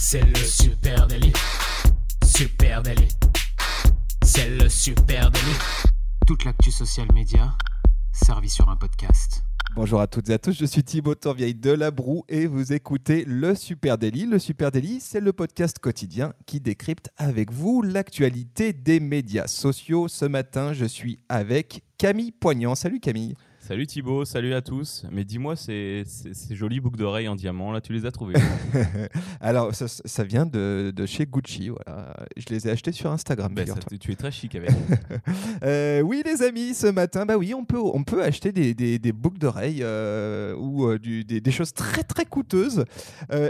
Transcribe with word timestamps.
C'est 0.00 0.22
le 0.22 0.36
super 0.36 1.08
délit. 1.08 1.32
Super 2.24 2.82
délit. 2.82 3.08
C'est 4.22 4.48
le 4.48 4.68
super 4.68 5.28
délit. 5.28 5.58
Toute 6.24 6.44
l'actu 6.44 6.70
social 6.70 7.08
média 7.12 7.52
servie 8.12 8.48
sur 8.48 8.68
un 8.68 8.76
podcast. 8.76 9.42
Bonjour 9.74 10.00
à 10.00 10.06
toutes 10.06 10.30
et 10.30 10.34
à 10.34 10.38
tous, 10.38 10.52
je 10.52 10.64
suis 10.64 10.84
Thibaut 10.84 11.16
Tourvieille 11.16 11.54
de 11.54 11.72
La 11.72 11.90
Broue 11.90 12.24
et 12.28 12.46
vous 12.46 12.72
écoutez 12.72 13.24
le 13.26 13.56
Super 13.56 13.98
Daily. 13.98 14.24
Le 14.24 14.38
Super 14.38 14.70
Daily, 14.70 15.00
c'est 15.00 15.20
le 15.20 15.32
podcast 15.32 15.80
quotidien 15.80 16.32
qui 16.46 16.60
décrypte 16.60 17.10
avec 17.16 17.52
vous 17.52 17.82
l'actualité 17.82 18.72
des 18.72 19.00
médias 19.00 19.48
sociaux. 19.48 20.06
Ce 20.06 20.24
matin, 20.24 20.72
je 20.74 20.84
suis 20.84 21.18
avec 21.28 21.82
Camille 21.98 22.30
Poignant. 22.30 22.76
Salut 22.76 23.00
Camille. 23.00 23.34
Salut 23.68 23.86
Thibaut, 23.86 24.24
salut 24.24 24.54
à 24.54 24.62
tous. 24.62 25.04
Mais 25.12 25.26
dis-moi, 25.26 25.54
ces, 25.54 26.02
ces, 26.06 26.32
ces 26.32 26.56
jolies 26.56 26.80
boucles 26.80 26.96
d'oreilles 26.96 27.28
en 27.28 27.36
diamant, 27.36 27.70
là, 27.70 27.82
tu 27.82 27.92
les 27.92 28.06
as 28.06 28.10
trouvées 28.10 28.32
Alors, 29.42 29.74
ça, 29.74 29.88
ça 29.88 30.24
vient 30.24 30.46
de, 30.46 30.90
de, 30.96 31.04
chez 31.04 31.26
Gucci. 31.26 31.68
Voilà. 31.68 32.14
Je 32.38 32.46
les 32.48 32.66
ai 32.66 32.70
achetés 32.70 32.92
sur 32.92 33.12
Instagram. 33.12 33.52
Ben, 33.52 33.66
ça, 33.66 33.74
tu 34.00 34.10
es 34.10 34.16
très 34.16 34.30
chic 34.30 34.54
avec. 34.54 34.70
euh, 35.62 36.00
oui, 36.00 36.22
les 36.24 36.42
amis, 36.42 36.72
ce 36.72 36.86
matin, 36.86 37.26
bah 37.26 37.36
oui, 37.36 37.52
on 37.52 37.66
peut, 37.66 37.76
on 37.76 38.04
peut 38.04 38.22
acheter 38.22 38.52
des, 38.52 38.72
des, 38.72 38.98
des 38.98 39.12
boucles 39.12 39.38
d'oreilles 39.38 39.82
euh, 39.82 40.54
ou 40.56 40.86
euh, 40.86 40.98
du, 40.98 41.24
des, 41.24 41.42
des, 41.42 41.52
choses 41.52 41.74
très 41.74 42.04
très 42.04 42.24
coûteuses. 42.24 42.86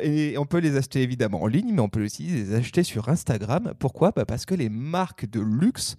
Et 0.02 0.34
on 0.36 0.46
peut 0.46 0.58
les 0.58 0.76
acheter 0.76 1.00
évidemment 1.00 1.42
en 1.42 1.46
ligne, 1.46 1.70
mais 1.72 1.80
on 1.80 1.88
peut 1.88 2.04
aussi 2.04 2.24
les 2.24 2.54
acheter 2.54 2.82
sur 2.82 3.08
Instagram. 3.08 3.72
Pourquoi? 3.78 4.10
Bah 4.10 4.24
Parce 4.24 4.46
que 4.46 4.56
les 4.56 4.68
marques 4.68 5.30
de 5.30 5.38
luxe 5.38 5.96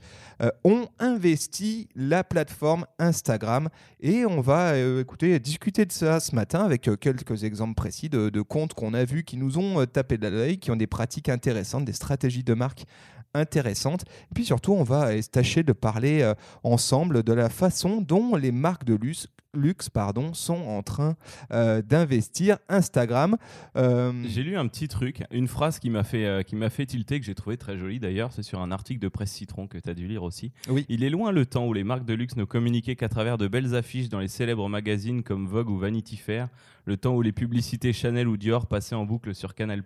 ont 0.65 0.89
investi 0.99 1.88
la 1.95 2.25
plateforme 2.25 2.85
Instagram. 2.97 3.69
Et 4.01 4.08
on 4.25 4.41
va 4.41 4.73
euh, 4.73 5.03
discuter 5.39 5.85
de 5.85 5.91
ça 5.91 6.19
ce 6.19 6.33
matin 6.33 6.63
avec 6.63 6.87
euh, 6.87 6.95
quelques 6.95 7.43
exemples 7.43 7.75
précis 7.75 8.09
de, 8.09 8.41
comptes 8.41 8.73
qu'on 8.73 8.93
a 8.93 9.03
vus 9.03 9.23
qui 9.23 9.37
nous 9.37 9.57
ont 9.57 9.81
euh, 9.81 9.85
tapé 9.85 10.17
de 10.17 10.27
l'œil, 10.27 10.57
qui 10.57 10.71
ont 10.71 10.75
des 10.75 10.87
pratiques 10.87 11.29
intéressantes, 11.29 11.85
des 11.85 11.93
stratégies 11.93 12.43
de 12.43 12.53
marque 12.53 12.85
intéressantes. 13.33 14.03
Et 14.31 14.33
puis 14.33 14.45
surtout, 14.45 14.73
on 14.73 14.83
va 14.83 15.21
tâcher 15.23 15.63
de 15.63 15.73
parler 15.73 16.33
ensemble 16.63 17.21
de 17.21 17.33
la 17.33 17.49
façon 17.49 18.01
dont 18.01 18.35
les 18.35 18.51
marques 18.51 18.85
de 18.85 18.95
luxe 18.95 19.27
luxe 19.53 19.89
pardon, 19.89 20.33
sont 20.33 20.53
en 20.53 20.83
train 20.83 21.16
euh, 21.52 21.81
d'investir 21.81 22.58
Instagram. 22.69 23.38
Euh... 23.75 24.11
J'ai 24.25 24.44
lu 24.44 24.58
un 24.58 24.67
petit 24.67 24.88
truc, 24.88 25.23
une 25.31 25.47
phrase 25.47 25.80
qui 25.80 25.89
m'a 25.89 26.03
fait, 26.03 26.25
euh, 26.25 26.44
qui 26.44 26.56
m'a 26.56 26.69
fait 26.69 26.86
tilter, 26.86 27.19
que 27.19 27.25
j'ai 27.25 27.36
trouvé 27.36 27.58
très 27.58 27.78
jolie 27.78 28.00
d'ailleurs, 28.00 28.31
c'est 28.31 28.44
sur 28.44 28.59
un 28.59 28.72
article 28.72 29.00
de 29.00 29.08
Presse 29.08 29.31
Citron 29.31 29.67
que 29.67 29.78
tu 29.78 29.89
as 29.89 29.94
dû 29.94 30.08
lire 30.08 30.23
aussi. 30.23 30.52
Oui. 30.67 30.86
Il 30.89 31.03
est 31.03 31.09
loin 31.09 31.31
le 31.31 31.45
temps 31.45 31.66
où 31.66 31.73
les 31.73 31.83
marques 31.83 32.06
de 32.06 32.14
luxe 32.14 32.36
ne 32.36 32.44
communiquaient 32.44 32.95
qu'à 32.95 33.09
travers 33.09 33.38
de 33.38 33.47
belles 33.47 33.75
affiches 33.75 34.09
dans 34.09 34.19
les 34.19 34.28
célèbres 34.28 34.69
magazines 34.69 35.23
comme 35.23 35.47
Vogue 35.47 35.69
ou 35.69 35.78
Vanity 35.78 36.17
Fair, 36.17 36.50
le 36.86 36.97
temps 36.97 37.16
où 37.16 37.22
les 37.22 37.31
publicités 37.31 37.94
Chanel 37.94 38.28
ou 38.28 38.38
Dior 38.38 38.67
passaient 38.67 38.95
en 38.95 39.06
boucle 39.06 39.34
sur 39.36 39.56
Canal+. 39.56 39.84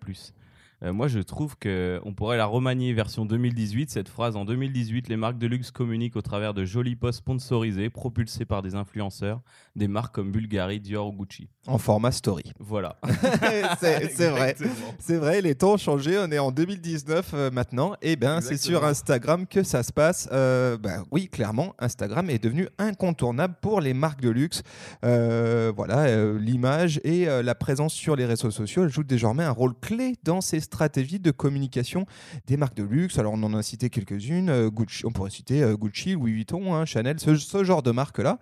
Euh, 0.84 0.92
moi, 0.92 1.08
je 1.08 1.20
trouve 1.20 1.56
qu'on 1.58 2.14
pourrait 2.14 2.38
la 2.38 2.46
remanier 2.46 2.94
version 2.94 3.26
2018. 3.26 3.90
Cette 3.90 4.10
phrase 4.10 4.36
en 4.36 4.44
2018, 4.44 5.08
les 5.08 5.16
marques 5.16 5.38
de 5.38 5.48
luxe 5.48 5.72
communiquent 5.72 6.18
au 6.18 6.22
travers 6.22 6.54
de 6.54 6.66
jolis 6.66 6.96
posts 6.96 7.20
sponsorisés, 7.20 7.90
propulsés 7.90 8.46
par 8.46 8.62
des 8.62 8.76
influenceurs, 8.76 9.42
des 9.76 9.88
marques 9.88 10.14
comme 10.14 10.32
Bulgari, 10.32 10.80
Dior 10.82 11.08
ou 11.08 11.14
Gucci. 11.14 11.48
En 11.68 11.78
format 11.78 12.12
story. 12.12 12.52
Voilà. 12.60 12.98
c'est 13.80 14.30
vrai. 14.30 14.56
C'est 15.00 15.18
vrai, 15.18 15.42
les 15.42 15.56
temps 15.56 15.74
ont 15.74 15.78
changé. 15.78 16.18
On 16.18 16.30
est 16.32 16.40
en 16.40 16.52
2019 16.52 17.32
euh, 17.34 17.52
maintenant. 17.52 17.96
Et 18.02 18.18
ben, 18.18 18.42
c'est 18.42 18.58
sur 18.58 18.84
Instagram 18.84 19.48
que 19.48 19.64
ça 19.64 19.84
se 19.84 19.94
passe. 19.94 20.28
Euh, 20.34 20.78
ben, 20.78 21.06
oui, 21.12 21.30
clairement, 21.30 21.74
Instagram 21.80 22.30
est 22.30 22.44
devenu 22.44 22.68
incontournable 22.78 23.56
pour 23.62 23.80
les 23.80 23.94
marques 23.94 24.22
de 24.22 24.30
luxe. 24.30 24.64
Voilà, 25.02 26.34
l'image 26.34 27.00
et 27.04 27.26
la 27.26 27.56
présence 27.56 27.94
sur 27.94 28.16
les 28.16 28.26
réseaux 28.26 28.52
sociaux 28.52 28.88
jouent 28.88 29.04
désormais 29.04 29.44
un 29.44 29.52
rôle 29.52 29.74
clé 29.80 30.16
dans 30.24 30.42
ces 30.42 30.60
stratégies 30.60 30.73
de 31.20 31.32
communication 31.32 32.06
des 32.48 32.58
marques 32.58 32.76
de 32.76 32.84
luxe. 32.84 33.20
Alors, 33.20 33.34
on 33.34 33.44
en 33.44 33.54
a 33.54 33.64
cité 33.64 33.90
quelques-unes. 33.90 34.50
Euh, 34.50 34.70
Gucci, 34.70 35.06
on 35.06 35.12
pourrait 35.12 35.30
citer 35.30 35.64
Gucci, 35.80 36.14
Louis 36.14 36.34
Vuitton, 36.34 36.74
hein, 36.74 36.86
Chanel, 36.86 37.20
ce, 37.20 37.36
ce, 37.36 37.64
genre 37.64 37.84
de 37.84 37.92
marques-là. 37.92 38.40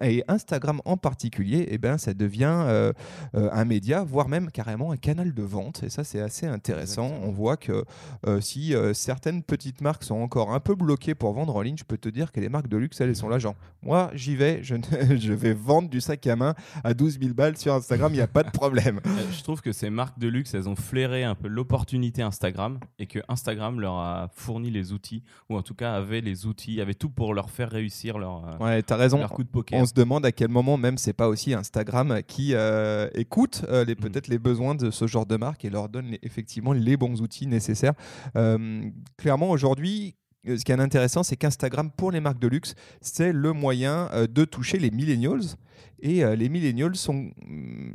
et 0.00 0.24
Instagram 0.28 0.80
en 0.84 0.96
particulier, 0.96 1.68
et 1.70 1.78
ben, 1.78 1.98
ça 1.98 2.14
devient 2.14 2.64
euh, 2.66 2.92
euh, 3.34 3.48
un 3.52 3.64
média, 3.64 4.02
voire 4.02 4.28
même 4.28 4.50
carrément 4.50 4.92
un 4.92 4.96
canal 4.96 5.34
de 5.34 5.42
vente. 5.42 5.82
Et 5.82 5.88
ça, 5.88 6.04
c'est 6.04 6.20
assez 6.20 6.46
intéressant. 6.46 7.06
Exactement. 7.06 7.28
On 7.28 7.32
voit 7.32 7.56
que 7.56 7.84
euh, 8.26 8.40
si 8.40 8.74
certaines 8.94 9.42
petites 9.42 9.80
marques 9.80 10.04
sont 10.04 10.16
encore 10.16 10.52
un 10.52 10.60
peu 10.60 10.74
bloquées 10.74 11.14
pour 11.14 11.32
vendre 11.32 11.56
en 11.56 11.62
ligne, 11.62 11.76
je 11.76 11.84
peux 11.84 11.98
te 11.98 12.08
dire 12.08 12.32
que 12.32 12.40
les 12.40 12.48
marques 12.48 12.68
de 12.68 12.76
luxe, 12.76 13.00
elles 13.00 13.14
sont 13.16 13.28
là, 13.28 13.38
genre, 13.38 13.54
moi, 13.82 14.10
j'y 14.14 14.36
vais, 14.36 14.62
je, 14.62 14.76
je, 15.16 15.32
vais 15.32 15.52
vendre 15.52 15.88
du 15.88 16.00
sac 16.00 16.26
à 16.26 16.36
main 16.36 16.54
à 16.84 16.94
12 16.94 17.18
000 17.20 17.34
balles 17.34 17.56
sur 17.56 17.74
Instagram, 17.74 18.12
il 18.12 18.16
n'y 18.16 18.22
a 18.22 18.26
pas 18.26 18.42
de 18.42 18.50
problème. 18.50 19.00
je 19.32 19.42
trouve 19.42 19.60
que 19.60 19.72
ces 19.72 19.90
marques 19.90 20.18
de 20.18 20.28
luxe, 20.28 20.54
elles 20.54 20.68
ont 20.68 20.76
flairé 20.76 21.24
un 21.24 21.34
peu 21.34 21.48
l'opportunité 21.52 22.22
Instagram 22.22 22.78
et 22.98 23.06
que 23.06 23.18
Instagram 23.28 23.80
leur 23.80 23.94
a 23.94 24.28
fourni 24.34 24.70
les 24.70 24.92
outils, 24.92 25.22
ou 25.48 25.56
en 25.56 25.62
tout 25.62 25.74
cas 25.74 25.94
avait 25.94 26.20
les 26.20 26.46
outils, 26.46 26.80
avait 26.80 26.94
tout 26.94 27.10
pour 27.10 27.34
leur 27.34 27.50
faire 27.50 27.70
réussir 27.70 28.18
leur, 28.18 28.60
ouais, 28.60 28.82
as 28.88 28.96
raison. 28.96 29.18
leur 29.18 29.30
coup 29.30 29.44
de 29.44 29.48
poker. 29.48 29.78
On 29.78 29.86
se 29.86 29.92
demande 29.92 30.24
à 30.24 30.32
quel 30.32 30.48
moment 30.48 30.76
même 30.76 30.98
c'est 30.98 31.12
pas 31.12 31.28
aussi 31.28 31.54
Instagram 31.54 32.20
qui 32.26 32.54
euh, 32.54 33.08
écoute 33.14 33.64
euh, 33.68 33.84
les, 33.84 33.94
peut-être 33.94 34.28
les 34.28 34.38
besoins 34.38 34.74
de 34.74 34.90
ce 34.90 35.06
genre 35.06 35.26
de 35.26 35.36
marque 35.36 35.64
et 35.64 35.70
leur 35.70 35.88
donne 35.88 36.06
les, 36.06 36.18
effectivement 36.22 36.72
les 36.72 36.96
bons 36.96 37.20
outils 37.20 37.46
nécessaires. 37.46 37.94
Euh, 38.36 38.82
clairement, 39.16 39.50
aujourd'hui, 39.50 40.16
ce 40.44 40.64
qui 40.64 40.72
est 40.72 40.80
intéressant, 40.80 41.22
c'est 41.22 41.36
qu'Instagram, 41.36 41.90
pour 41.90 42.10
les 42.10 42.20
marques 42.20 42.40
de 42.40 42.48
luxe, 42.48 42.74
c'est 43.00 43.32
le 43.32 43.52
moyen 43.52 44.10
de 44.28 44.44
toucher 44.44 44.78
les 44.78 44.90
millennials. 44.90 45.56
Et 46.04 46.24
euh, 46.24 46.34
les 46.34 46.48
millennials 46.48 46.96
sont 46.96 47.30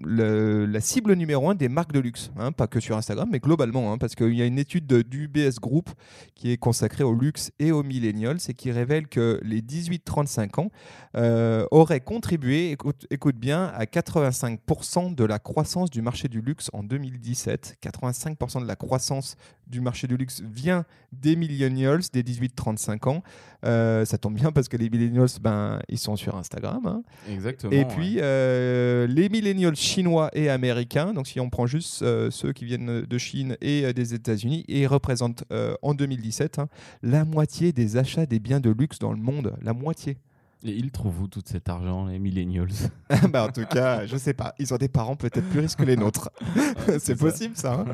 le, 0.03 0.66
la 0.66 0.80
cible 0.80 1.14
numéro 1.14 1.50
un 1.50 1.56
des 1.56 1.68
marques 1.68 1.92
de 1.92 2.00
luxe, 2.00 2.31
hein, 2.38 2.53
pas 2.53 2.68
que 2.68 2.80
sur 2.80 2.96
Instagram, 2.96 3.28
mais 3.30 3.40
globalement, 3.40 3.92
hein, 3.92 3.98
parce 3.98 4.16
qu'il 4.16 4.34
y 4.34 4.42
a 4.42 4.46
une 4.46 4.59
étude 4.59 4.88
de, 4.88 5.02
du 5.02 5.25
UBS 5.25 5.59
Group 5.59 5.90
qui 6.34 6.52
est 6.52 6.58
consacrée 6.58 7.03
au 7.03 7.14
luxe 7.14 7.52
et 7.59 7.74
aux 7.74 7.84
millennials 7.84 8.38
et 8.47 8.53
qui 8.53 8.72
révèle 8.72 9.08
que 9.08 9.42
les 9.44 9.62
18-35 9.62 10.62
ans 10.62 10.72
euh, 11.18 11.66
auraient 11.72 12.00
contribué, 12.00 12.72
écoute, 12.72 13.06
écoute 13.09 13.36
bien, 13.36 13.66
à 13.76 13.84
85% 13.84 15.14
de 15.14 15.26
la 15.26 15.40
croissance 15.40 15.90
du 15.90 16.02
marché 16.02 16.30
du 16.30 16.40
luxe 16.40 16.70
en 16.72 16.84
2017. 16.84 17.78
85% 17.84 18.62
de 18.62 18.68
la 18.68 18.78
croissance 18.78 19.36
du 19.68 19.81
marché 19.81 20.08
du 20.08 20.16
luxe 20.16 20.42
vient 20.42 20.86
des 21.12 21.36
millennials, 21.36 22.02
des 22.14 22.24
18-35 22.24 23.09
ans. 23.09 23.24
Euh, 23.66 24.06
ça 24.06 24.18
tombe 24.18 24.36
bien 24.36 24.52
parce 24.52 24.70
que 24.70 24.78
les 24.78 24.90
millennials, 24.90 25.28
ben, 25.42 25.80
ils 25.90 25.97
sont 25.97 26.16
sur 26.16 26.38
Instagram. 26.38 26.86
Hein. 26.86 27.03
Exactement. 27.30 27.74
Et 27.74 27.77
puis, 27.86 28.18
euh, 28.20 29.08
les 29.08 29.30
millennials 29.30 29.76
chinois 29.76 30.30
et 30.34 30.50
américains, 30.50 31.14
donc 31.14 31.28
si 31.28 31.40
on 31.40 31.50
prend 31.50 31.68
juste 31.68 32.02
euh, 32.02 32.32
ceux 32.32 32.54
qui 32.54 32.66
viennent 32.66 33.02
de 33.02 33.18
Chine 33.18 33.58
et 33.62 33.86
euh, 33.86 33.94
des 33.94 34.14
États-Unis, 34.14 34.64
ils 34.68 34.88
représentent 34.88 35.44
en 35.82 35.94
2017 35.94 36.60
hein, 36.60 36.68
la 37.02 37.26
moitié 37.26 37.72
des 37.72 37.98
achats 37.98 38.26
des 38.26 38.40
biens 38.40 38.60
de 38.60 38.70
luxe 38.70 39.00
dans 39.00 39.12
le 39.12 39.18
monde. 39.18 39.56
La 39.62 39.74
moitié. 39.74 40.18
Et 40.63 40.72
ils 40.72 40.91
trouvent 40.91 41.22
où 41.22 41.28
tout 41.28 41.44
cet 41.45 41.69
argent, 41.69 42.06
les 42.06 42.19
millennials? 42.19 42.68
Bah 43.29 43.45
En 43.45 43.51
tout 43.51 43.66
cas, 43.66 44.06
je 44.06 44.18
sais 44.18 44.34
pas. 44.34 44.56
Ils 44.57 44.73
ont 44.73 44.78
des 44.78 44.88
parents 44.88 45.16
peut-être 45.16 45.47
plus 45.50 45.59
riches 45.59 45.75
que 45.75 45.84
les 45.84 45.95
nôtres. 45.95 46.29
c'est 47.00 47.16
possible, 47.16 47.56
ça. 47.56 47.73
Hein 47.73 47.85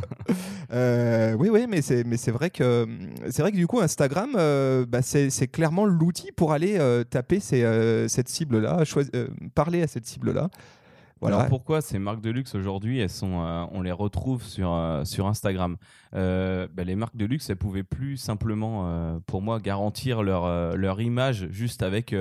euh, 0.72 1.34
oui, 1.34 1.50
oui, 1.50 1.66
mais 1.70 1.82
c'est 1.82 2.04
mais 2.04 2.18
c'est 2.18 2.32
vrai 2.32 2.50
que 2.50 2.88
c'est 3.30 3.42
vrai 3.42 3.52
que 3.52 3.58
du 3.58 3.68
coup 3.68 3.80
Instagram, 3.80 4.32
euh, 4.36 4.86
bah, 4.86 5.02
c'est 5.02 5.48
clairement 5.48 5.86
l'outil 5.86 6.32
pour 6.32 6.54
aller 6.54 6.78
euh, 6.78 7.04
taper 7.04 7.40
ces, 7.40 8.08
cette 8.08 8.30
cible 8.30 8.60
là, 8.60 8.84
euh, 8.98 9.28
parler 9.56 9.84
à 9.84 9.88
cette 9.88 10.06
cible 10.06 10.32
là. 10.32 10.50
Voilà. 11.24 11.38
Alors 11.38 11.48
pourquoi 11.48 11.80
ces 11.80 12.00
marques 12.00 12.20
de 12.20 12.32
luxe 12.32 12.54
aujourd'hui, 12.54 13.00
elles 13.00 13.10
sont, 13.10 13.40
euh, 13.40 13.66
on 13.72 13.82
les 13.82 13.94
retrouve 13.94 14.44
sur, 14.44 14.74
euh, 14.74 15.06
sur 15.06 15.26
Instagram? 15.26 15.78
Euh, 16.16 16.68
bah, 16.74 16.84
Les 16.84 16.96
marques 16.96 17.16
de 17.16 17.24
luxe, 17.24 17.50
elles 17.50 17.56
pouvaient 17.56 17.84
plus 17.84 18.18
simplement, 18.18 19.20
pour 19.26 19.42
moi, 19.42 19.60
garantir 19.60 20.22
leur, 20.22 20.76
leur 20.76 21.00
image 21.02 21.48
juste 21.50 21.82
avec 21.82 22.14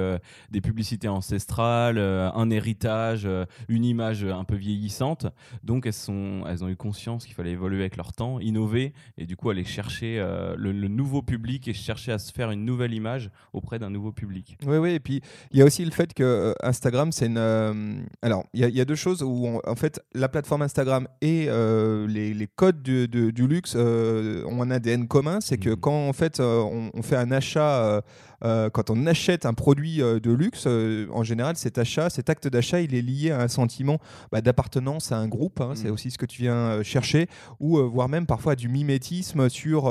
des 0.50 0.60
publicités 0.60 1.08
ancestrales, 1.08 1.98
un 1.98 2.50
héritage, 2.50 3.28
une 3.68 3.84
image 3.84 4.24
un 4.24 4.44
peu 4.44 4.54
vieillissante. 4.54 5.26
Donc 5.64 5.86
elles, 5.86 5.92
sont, 5.92 6.44
elles 6.48 6.64
ont 6.64 6.69
eu 6.69 6.76
conscience 6.76 7.26
qu'il 7.26 7.34
fallait 7.34 7.50
évoluer 7.50 7.81
avec 7.81 7.96
leur 7.96 8.12
temps, 8.12 8.38
innover 8.38 8.93
et 9.19 9.26
du 9.26 9.37
coup 9.37 9.50
aller 9.50 9.64
chercher 9.64 10.19
le, 10.56 10.72
le, 10.72 10.88
nouveau 10.88 11.22
public 11.22 11.69
et 11.69 11.75
chercher 11.75 12.12
à 12.12 12.19
se 12.19 12.32
faire 12.32 12.50
une 12.50 12.64
nouvelle 12.64 12.94
image 12.94 13.31
auprès 13.52 13.78
d'un 13.78 13.90
nouveau 13.90 14.12
public. 14.12 14.56
Oui, 14.64 14.76
oui. 14.78 14.90
Et 14.93 15.00
puis 15.00 15.20
il 15.50 15.58
y 15.58 15.62
a 15.62 15.64
aussi 15.64 15.84
le 15.84 15.90
fait 15.90 16.14
que 16.14 16.55
Instagram, 16.62 17.12
c'est 17.12 17.26
une. 17.26 18.06
alors 18.22 18.44
il 18.55 18.64
y, 18.64 18.72
y 18.72 18.81
a 18.81 18.84
deux 18.84 18.92
choses 18.97 19.23
où 19.23 19.47
on, 19.47 19.61
en 19.67 19.75
fait 19.75 20.00
la 20.15 20.29
plateforme 20.29 20.62
Instagram 20.62 21.09
et 21.21 21.47
euh, 21.49 22.06
les, 22.06 22.35
les, 22.35 22.47
codes 22.47 22.83
du, 22.83 23.09
du, 23.09 23.33
du 23.33 23.47
luxe 23.47 23.75
euh, 23.77 24.44
ont 24.47 24.62
un 24.62 24.71
ADN 24.71 25.09
commun, 25.09 25.41
c'est 25.41 25.59
que 25.59 25.75
quand 25.75 26.09
en 26.09 26.12
fait 26.12 26.41
euh, 26.41 26.61
on, 26.61 26.91
on, 26.94 27.03
fait 27.03 27.17
un 27.17 27.31
achat 27.33 28.03
euh, 28.44 28.71
quand 28.71 28.91
on 28.91 29.06
achète 29.06 29.47
un 29.47 29.55
produit 29.55 30.03
euh, 30.03 30.21
de 30.21 30.33
luxe, 30.33 30.65
euh, 30.67 31.06
en 31.12 31.23
général, 31.23 31.56
cet 31.56 31.79
achat, 31.79 32.11
cet 32.11 32.31
acte 32.31 32.49
d'achat, 32.49 32.81
il 32.81 32.94
est 32.94 33.03
lié 33.03 33.31
à 33.31 33.41
un 33.41 33.49
sentiment 33.49 33.99
bah, 34.31 34.41
d'appartenance 34.41 35.12
à 35.12 35.19
un 35.19 35.29
groupe. 35.29 35.61
hein, 35.61 35.73
C'est 35.75 35.89
Mm. 35.89 35.93
aussi 35.93 36.11
ce 36.11 36.19
que 36.19 36.27
tu 36.27 36.43
viens 36.43 36.83
chercher, 36.83 37.29
ou 37.61 37.79
voire 37.79 38.09
même 38.09 38.27
parfois 38.27 38.56
du 38.56 38.69
mimétisme 38.69 39.49
sur 39.49 39.89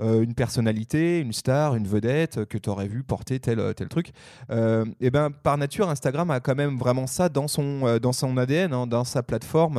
une 0.00 0.34
personnalité, 0.34 1.20
une 1.20 1.32
star, 1.32 1.74
une 1.74 1.86
vedette 1.86 2.44
que 2.46 2.58
tu 2.58 2.68
aurais 2.70 2.88
vu 2.88 3.02
porter 3.02 3.40
tel, 3.40 3.74
tel 3.74 3.88
truc. 3.88 4.12
et 4.50 5.10
ben, 5.10 5.30
par 5.30 5.58
nature, 5.58 5.88
Instagram 5.88 6.30
a 6.30 6.40
quand 6.40 6.54
même 6.54 6.76
vraiment 6.78 7.06
ça 7.06 7.28
dans 7.28 7.48
son, 7.48 7.98
dans 8.00 8.12
son 8.12 8.36
ADN, 8.36 8.72
hein, 8.72 8.86
dans 8.86 9.04
sa 9.04 9.22
plateforme. 9.22 9.78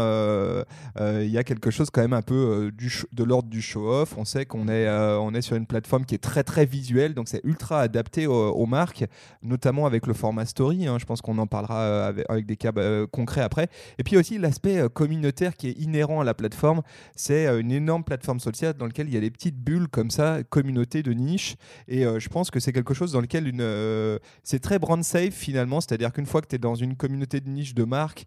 Il 1.00 1.30
y 1.30 1.38
a 1.38 1.44
quelque 1.44 1.72
chose 1.72 1.90
quand 1.90 2.02
même 2.02 2.14
un 2.14 2.22
peu 2.22 2.72
du 2.76 2.92
de 3.12 3.24
l'ordre 3.24 3.50
du 3.50 3.62
show-off. 3.62 4.16
On 4.18 4.26
sait 4.26 4.46
qu'on 4.46 4.68
est, 4.68 4.90
on 4.90 5.34
est 5.34 5.42
sur 5.42 5.56
une 5.56 5.66
plateforme 5.66 6.06
qui 6.06 6.16
est 6.16 6.24
très 6.24 6.44
très 6.44 6.66
visuelle, 6.66 7.14
donc 7.14 7.28
c'est 7.28 7.42
ultra 7.44 7.87
adapté 7.88 8.28
aux, 8.28 8.50
aux 8.52 8.66
marques, 8.66 9.06
notamment 9.42 9.86
avec 9.86 10.08
le 10.08 10.14
format 10.14 10.46
story. 10.46 10.88
hein. 10.88 10.98
Je 11.00 11.06
pense 11.06 11.22
qu'on 11.22 11.38
en 11.38 11.48
parlera 11.48 11.80
euh, 11.82 12.10
avec, 12.10 12.26
avec 12.30 12.46
des 12.46 12.58
cas 12.58 12.72
euh, 12.78 13.08
concrets 13.08 13.42
après. 13.42 13.68
Et 13.98 14.04
puis 14.04 14.18
aussi 14.18 14.38
l'aspect 14.38 14.78
euh, 14.78 14.90
communautaire 14.90 15.56
qui 15.56 15.70
est 15.70 15.78
inhérent 15.80 16.22
à 16.22 16.24
la 16.24 16.34
plateforme. 16.34 16.82
C'est 17.16 17.48
une 17.60 17.72
énorme 17.72 18.04
plateforme 18.04 18.40
sociale 18.40 18.74
dans 18.74 18.86
laquelle 18.86 19.08
il 19.08 19.14
y 19.14 19.18
a 19.18 19.22
des 19.22 19.32
petites 19.32 19.58
bulles 19.58 19.88
comme 19.88 20.12
ça, 20.12 20.44
communauté 20.50 21.04
de 21.04 21.14
niche. 21.14 21.56
Et 21.88 22.06
euh, 22.06 22.20
je 22.20 22.30
pense 22.30 22.52
que 22.52 22.60
c'est 22.60 22.74
quelque 22.74 22.94
chose 22.94 23.12
dans 23.12 23.22
lequel 23.22 23.48
une, 23.48 23.62
euh, 23.62 24.20
c'est 24.44 24.60
très 24.60 24.80
brand 24.80 25.04
safe 25.04 25.34
finalement. 25.34 25.82
C'est-à-dire 25.82 26.12
qu'une 26.14 26.26
fois 26.26 26.42
que 26.42 26.48
tu 26.48 26.56
es 26.56 26.60
dans 26.60 26.76
une 26.76 26.96
communauté 26.96 27.40
de 27.40 27.50
niche 27.50 27.74
de 27.74 27.84
marque, 27.84 28.26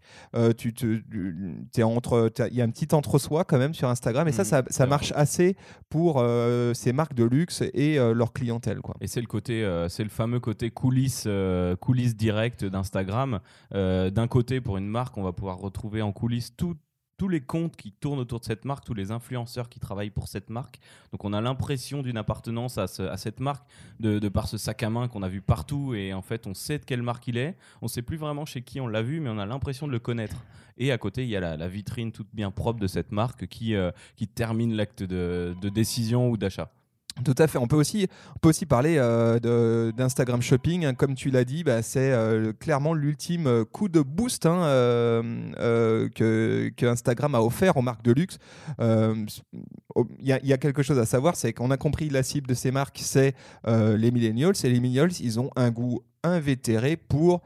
tu 0.57 0.73
t'es 1.71 1.83
entre, 1.83 2.31
il 2.49 2.55
y 2.55 2.61
a 2.61 2.65
un 2.65 2.69
petit 2.69 2.93
entre-soi 2.93 3.43
quand 3.45 3.57
même 3.57 3.73
sur 3.73 3.87
Instagram. 3.89 4.27
Et 4.27 4.31
ça, 4.31 4.43
Mhm, 4.43 4.65
ça, 4.69 4.85
marche 4.85 5.13
assez 5.15 5.55
pour 5.89 6.23
ces 6.73 6.93
marques 6.93 7.13
de 7.13 7.23
luxe 7.23 7.63
et 7.73 7.97
leur 7.97 8.33
clientèle. 8.33 8.79
Quoi. 8.81 8.95
Et 9.01 9.07
c'est 9.07 9.21
le 9.21 9.27
côté, 9.27 9.50
euh, 9.53 9.89
c'est 9.89 10.03
le 10.03 10.09
fameux 10.09 10.39
côté 10.39 10.71
coulisses, 10.71 11.25
euh, 11.27 11.75
coulisses 11.75 12.15
directes 12.15 12.63
d'Instagram. 12.65 13.39
Euh, 13.73 14.09
D'un 14.09 14.27
côté, 14.27 14.61
pour 14.61 14.77
une 14.77 14.87
marque, 14.87 15.17
on 15.17 15.23
va 15.23 15.33
pouvoir 15.33 15.57
retrouver 15.57 16.01
en 16.01 16.11
coulisses 16.11 16.55
tous 16.55 16.77
les 17.29 17.41
comptes 17.41 17.75
qui 17.75 17.91
tournent 17.91 18.17
autour 18.17 18.39
de 18.39 18.45
cette 18.45 18.65
marque, 18.65 18.83
tous 18.83 18.95
les 18.95 19.11
influenceurs 19.11 19.69
qui 19.69 19.79
travaillent 19.79 20.09
pour 20.09 20.27
cette 20.27 20.49
marque. 20.49 20.79
Donc 21.11 21.23
on 21.23 21.33
a 21.33 21.39
l'impression 21.41 22.01
d'une 22.01 22.17
appartenance 22.17 22.79
à, 22.79 22.87
ce- 22.87 23.03
à 23.03 23.15
cette 23.15 23.39
marque 23.39 23.63
de, 23.99 24.27
par 24.27 24.47
ce 24.47 24.57
sac 24.57 24.81
à 24.81 24.89
main 24.89 25.07
qu'on 25.07 25.21
a 25.21 25.29
vu 25.29 25.39
partout 25.39 25.93
et 25.93 26.13
en 26.15 26.23
fait 26.23 26.47
on 26.47 26.55
sait 26.55 26.79
de 26.79 26.83
quelle 26.83 27.03
marque 27.03 27.27
il 27.27 27.37
est. 27.37 27.55
On 27.83 27.87
sait 27.87 28.01
plus 28.01 28.17
vraiment 28.17 28.45
chez 28.45 28.63
qui 28.63 28.81
on 28.81 28.87
l'a 28.87 29.03
vu, 29.03 29.19
mais 29.19 29.29
on 29.29 29.37
a 29.37 29.45
l'impression 29.45 29.85
de 29.85 29.91
le 29.91 29.99
connaître. 29.99 30.37
Et 30.79 30.91
à 30.91 30.97
côté, 30.97 31.21
il 31.21 31.29
y 31.29 31.35
a 31.35 31.55
la, 31.57 31.67
vitrine 31.67 32.11
toute 32.11 32.29
bien 32.33 32.49
propre 32.49 32.79
de 32.79 32.87
cette 32.87 33.11
marque 33.11 33.45
qui, 33.45 33.75
euh, 33.75 33.91
termine 34.33 34.73
l'acte 34.73 35.03
de 35.03 35.69
décision 35.69 36.27
ou 36.27 36.37
d'achat. 36.37 36.71
Tout 37.23 37.35
à 37.37 37.47
fait. 37.47 37.57
On 37.57 37.67
peut 37.67 37.75
aussi, 37.75 38.07
parler 38.65 38.95
euh, 38.97 39.91
d'Instagram 39.91 40.41
Shopping. 40.41 40.85
hein. 40.85 40.93
Comme 40.93 41.15
tu 41.15 41.29
l'as 41.29 41.43
dit, 41.43 41.63
bah, 41.63 41.81
c'est 41.81 42.11
euh, 42.11 42.53
clairement 42.53 42.93
l'ultime 42.93 43.47
euh, 43.47 43.65
coup 43.65 43.89
de 43.89 44.01
boost 44.01 44.45
hein, 44.45 44.61
que, 46.15 46.71
Instagram 46.81 47.35
a 47.35 47.41
offert 47.41 47.77
aux 47.77 47.81
marques 47.81 48.03
de 48.03 48.11
luxe. 48.11 48.37
Il 48.79 49.27
y, 50.19 50.47
y 50.47 50.53
a 50.53 50.57
quelque 50.57 50.83
chose 50.83 50.99
à 50.99 51.05
savoir, 51.05 51.35
c'est 51.35 51.53
qu'on 51.53 51.71
a 51.71 51.77
compris 51.77 52.09
la 52.09 52.23
cible 52.23 52.47
de 52.47 52.53
ces 52.53 52.71
marques, 52.71 52.99
c'est 53.01 53.35
les 53.67 54.11
millennials. 54.11 54.53
Et 54.63 54.69
les 54.69 54.79
millennials, 54.79 55.11
ils 55.19 55.39
ont 55.39 55.51
un 55.55 55.69
goût 55.69 56.01
invétéré 56.23 56.97
pour 56.97 57.41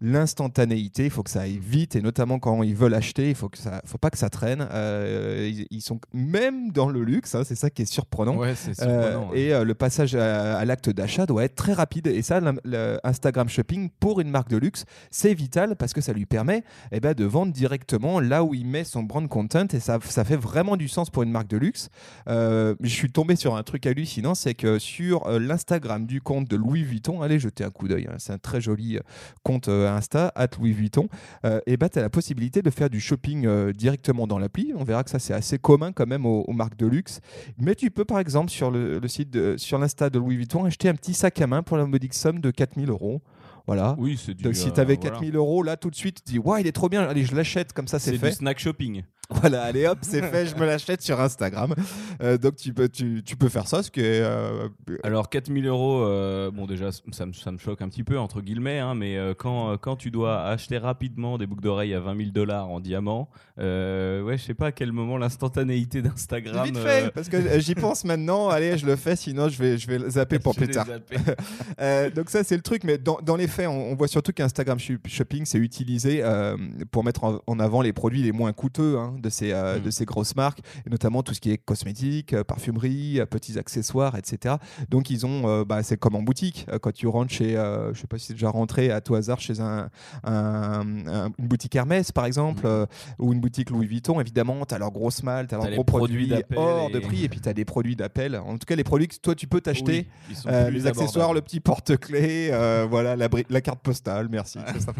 l'instantanéité, 0.00 1.04
il 1.04 1.10
faut 1.10 1.22
que 1.22 1.30
ça 1.30 1.42
aille 1.42 1.58
vite 1.58 1.96
et 1.96 2.02
notamment 2.02 2.38
quand 2.38 2.62
ils 2.62 2.74
veulent 2.74 2.94
acheter, 2.94 3.28
il 3.30 3.34
faut 3.34 3.48
que 3.48 3.58
ça, 3.58 3.80
faut 3.84 3.98
pas 3.98 4.10
que 4.10 4.18
ça 4.18 4.30
traîne. 4.30 4.66
Euh, 4.72 5.48
ils, 5.52 5.66
ils 5.70 5.80
sont 5.80 6.00
même 6.12 6.70
dans 6.72 6.88
le 6.88 7.02
luxe, 7.02 7.34
hein, 7.34 7.42
c'est 7.44 7.54
ça 7.54 7.70
qui 7.70 7.82
est 7.82 7.86
surprenant. 7.92 8.36
Ouais, 8.36 8.54
Euh, 8.82 9.16
ouais. 9.30 9.40
et 9.40 9.54
euh, 9.54 9.64
le 9.64 9.74
passage 9.74 10.14
à, 10.14 10.58
à 10.58 10.64
l'acte 10.64 10.90
d'achat 10.90 11.26
doit 11.26 11.44
être 11.44 11.54
très 11.54 11.72
rapide. 11.72 12.06
Et 12.06 12.22
ça, 12.22 12.40
l'im- 12.40 12.60
le 12.64 12.98
Instagram 13.04 13.48
Shopping 13.48 13.90
pour 14.00 14.20
une 14.20 14.30
marque 14.30 14.48
de 14.50 14.56
luxe, 14.56 14.84
c'est 15.10 15.34
vital 15.34 15.76
parce 15.76 15.92
que 15.92 16.00
ça 16.00 16.12
lui 16.12 16.26
permet 16.26 16.62
eh 16.92 17.00
ben, 17.00 17.14
de 17.14 17.24
vendre 17.24 17.52
directement 17.52 18.20
là 18.20 18.44
où 18.44 18.54
il 18.54 18.66
met 18.66 18.84
son 18.84 19.02
brand 19.02 19.26
content. 19.28 19.66
Et 19.72 19.80
ça, 19.80 19.98
ça 20.04 20.24
fait 20.24 20.36
vraiment 20.36 20.76
du 20.76 20.88
sens 20.88 21.10
pour 21.10 21.22
une 21.22 21.30
marque 21.30 21.48
de 21.48 21.56
luxe. 21.56 21.88
Je 22.26 22.74
suis 22.84 23.10
tombé 23.10 23.36
sur 23.36 23.56
un 23.56 23.62
truc 23.62 23.86
hallucinant, 23.86 24.34
c'est 24.34 24.54
que 24.54 24.78
sur 24.78 25.28
l'Instagram 25.38 26.06
du 26.06 26.20
compte 26.20 26.48
de 26.48 26.56
Louis 26.56 26.82
Vuitton, 26.82 27.22
allez 27.22 27.38
jeter 27.38 27.64
un 27.64 27.70
coup 27.70 27.88
d'œil, 27.88 28.06
hein, 28.10 28.16
c'est 28.18 28.32
un 28.32 28.38
très 28.38 28.60
joli 28.60 28.98
compte 29.42 29.68
Insta, 29.94 30.32
at 30.34 30.48
Louis 30.58 30.72
Vuitton, 30.72 31.08
euh, 31.44 31.60
et 31.66 31.76
ben, 31.76 31.88
tu 31.88 31.98
as 31.98 32.02
la 32.02 32.10
possibilité 32.10 32.62
de 32.62 32.70
faire 32.70 32.90
du 32.90 33.00
shopping 33.00 33.46
euh, 33.46 33.72
directement 33.72 34.26
dans 34.26 34.38
l'appli. 34.38 34.72
On 34.76 34.84
verra 34.84 35.04
que 35.04 35.10
ça, 35.10 35.18
c'est 35.18 35.34
assez 35.34 35.58
commun 35.58 35.92
quand 35.92 36.06
même 36.06 36.26
aux, 36.26 36.42
aux 36.46 36.52
marques 36.52 36.76
de 36.76 36.86
luxe. 36.86 37.20
Mais 37.58 37.74
tu 37.74 37.90
peux, 37.90 38.04
par 38.04 38.18
exemple, 38.18 38.50
sur 38.50 38.70
le, 38.70 38.98
le 38.98 39.08
site, 39.08 39.30
de, 39.30 39.56
sur 39.56 39.78
l'Insta 39.78 40.10
de 40.10 40.18
Louis 40.18 40.36
Vuitton, 40.36 40.64
acheter 40.64 40.88
un 40.88 40.94
petit 40.94 41.14
sac 41.14 41.40
à 41.40 41.46
main 41.46 41.62
pour 41.62 41.76
la 41.76 41.86
modique 41.86 42.14
somme 42.14 42.40
de 42.40 42.50
4000 42.50 42.90
euros. 42.90 43.22
Voilà. 43.66 43.94
Oui, 43.98 44.18
c'est 44.22 44.32
du. 44.34 44.42
Donc, 44.44 44.54
si 44.54 44.68
euh, 44.68 44.72
tu 44.72 44.80
avais 44.80 44.94
voilà. 44.94 45.10
4000 45.10 45.36
euros, 45.36 45.62
là, 45.62 45.76
tout 45.76 45.90
de 45.90 45.94
suite, 45.94 46.24
tu 46.24 46.32
dis, 46.32 46.38
ouais, 46.38 46.62
il 46.62 46.66
est 46.66 46.72
trop 46.72 46.88
bien, 46.88 47.02
allez, 47.02 47.24
je 47.24 47.34
l'achète, 47.36 47.72
comme 47.72 47.86
ça, 47.86 47.98
c'est 47.98 48.12
C'est 48.12 48.18
fait. 48.18 48.30
du 48.30 48.36
snack 48.36 48.58
shopping. 48.58 49.02
Voilà, 49.40 49.64
allez 49.64 49.86
hop, 49.86 49.98
c'est 50.00 50.22
fait, 50.22 50.46
je 50.46 50.54
me 50.56 50.64
l'achète 50.64 51.02
sur 51.02 51.20
Instagram. 51.20 51.74
Euh, 52.22 52.38
donc, 52.38 52.56
tu 52.56 52.72
peux, 52.72 52.88
tu, 52.88 53.22
tu 53.22 53.36
peux 53.36 53.50
faire 53.50 53.68
ça, 53.68 53.82
ce 53.82 53.90
qui 53.90 54.00
est. 54.00 54.22
euh, 54.22 54.68
Alors 55.02 55.28
4000 55.28 55.66
euros, 55.66 56.02
euh, 56.02 56.50
bon 56.50 56.64
déjà 56.66 56.90
ça 56.92 57.26
me, 57.26 57.32
ça 57.34 57.52
me 57.52 57.58
choque 57.58 57.82
un 57.82 57.90
petit 57.90 58.04
peu 58.04 58.18
entre 58.18 58.40
guillemets, 58.40 58.78
hein, 58.78 58.94
mais 58.94 59.18
euh, 59.18 59.34
quand, 59.36 59.76
quand 59.76 59.96
tu 59.96 60.10
dois 60.10 60.44
acheter 60.44 60.78
rapidement 60.78 61.36
des 61.36 61.46
boucles 61.46 61.62
d'oreilles 61.62 61.92
à 61.92 62.00
20 62.00 62.16
000 62.16 62.30
dollars 62.30 62.70
en 62.70 62.80
diamant, 62.80 63.28
ouais 63.58 64.34
je 64.38 64.42
sais 64.46 64.54
pas 64.54 64.68
à 64.68 64.72
quel 64.72 64.92
moment 64.92 65.18
l'instantanéité 65.18 66.00
d'Instagram. 66.00 66.64
Vite 66.64 66.78
fait, 66.78 67.12
parce 67.12 67.28
que 67.28 67.60
j'y 67.60 67.74
pense 67.74 68.04
maintenant. 68.06 68.48
Allez, 68.48 68.78
je 68.78 68.86
le 68.86 68.96
fais, 68.96 69.14
sinon 69.14 69.50
je 69.50 69.58
vais, 69.58 69.76
je 69.76 69.86
vais 69.88 70.08
zapper 70.08 70.38
pour 70.38 70.54
plus 70.54 70.68
tard. 70.68 70.86
donc 72.14 72.30
ça 72.30 72.44
c'est 72.44 72.56
le 72.56 72.62
truc, 72.62 72.82
mais 72.84 72.96
dans, 72.96 73.18
dans 73.22 73.36
les 73.36 73.46
faits, 73.46 73.68
on, 73.68 73.92
on 73.92 73.94
voit 73.94 74.08
surtout 74.08 74.32
qu'Instagram 74.32 74.78
Shopping 75.06 75.44
c'est 75.44 75.58
utilisé 75.58 76.22
pour 76.90 77.04
mettre 77.04 77.24
en, 77.24 77.40
en 77.46 77.60
avant 77.60 77.82
les 77.82 77.92
produits 77.92 78.22
les 78.22 78.32
moins 78.32 78.52
coûteux 78.54 78.96
hein, 78.98 79.14
de, 79.20 79.28
ces, 79.30 79.52
euh, 79.52 79.78
Mm. 79.78 79.82
de 79.82 79.90
ces 79.90 80.04
grosses 80.04 80.34
marques, 80.36 80.60
et 80.86 80.90
notamment 80.90 81.22
tout 81.22 81.34
ce 81.34 81.40
qui 81.40 81.50
est 81.50 81.58
cosmétique, 81.58 82.32
euh, 82.32 82.44
parfumerie, 82.44 83.20
euh, 83.20 83.26
petits 83.26 83.58
accessoires, 83.58 84.16
etc. 84.16 84.56
Donc 84.88 85.10
ils 85.10 85.26
ont, 85.26 85.48
euh, 85.48 85.64
bah, 85.64 85.82
c'est 85.82 85.96
comme 85.96 86.14
en 86.14 86.22
boutique, 86.22 86.66
quand 86.82 86.92
tu 86.92 87.06
rentres 87.06 87.32
chez, 87.32 87.56
euh, 87.56 87.92
je 87.94 88.00
sais 88.00 88.06
pas 88.06 88.18
si 88.18 88.26
c'est 88.26 88.32
déjà 88.34 88.50
rentré 88.50 88.90
à 88.90 89.00
tout 89.00 89.14
hasard 89.14 89.40
chez 89.40 89.60
un, 89.60 89.88
un- 90.24 91.06
un- 91.06 91.30
une 91.38 91.48
boutique 91.48 91.74
Hermès 91.76 92.12
par 92.12 92.24
exemple, 92.26 92.66
Mm. 92.66 92.86
ou 93.18 93.32
une 93.32 93.40
boutique 93.40 93.70
Louis 93.70 93.86
Vuitton, 93.86 94.20
évidemment, 94.20 94.64
tu 94.66 94.74
as 94.74 94.78
leurs 94.78 94.90
grosses 94.92 95.22
malles, 95.22 95.46
tu 95.48 95.54
as 95.54 95.58
leurs 95.58 95.70
gros 95.72 95.84
produits 95.84 96.32
hors 96.56 96.90
de 96.90 96.98
prix, 96.98 97.24
et 97.24 97.28
puis 97.28 97.40
tu 97.40 97.48
as 97.48 97.54
des 97.54 97.64
produits 97.64 97.96
d'appel. 97.96 98.36
En 98.36 98.52
tout 98.58 98.66
cas, 98.66 98.76
les 98.76 98.84
produits 98.84 99.08
que 99.08 99.16
toi 99.16 99.34
tu 99.34 99.46
peux 99.46 99.60
t'acheter. 99.60 100.08
Oui, 100.28 100.34
les 100.72 100.86
accessoires, 100.86 101.32
le 101.34 101.40
petit 101.40 101.60
porte-clés, 101.60 102.50
voilà, 102.90 103.16
la, 103.16 103.28
la 103.48 103.60
carte 103.60 103.80
postale, 103.80 104.28
merci. 104.30 104.58
ça. 104.78 104.92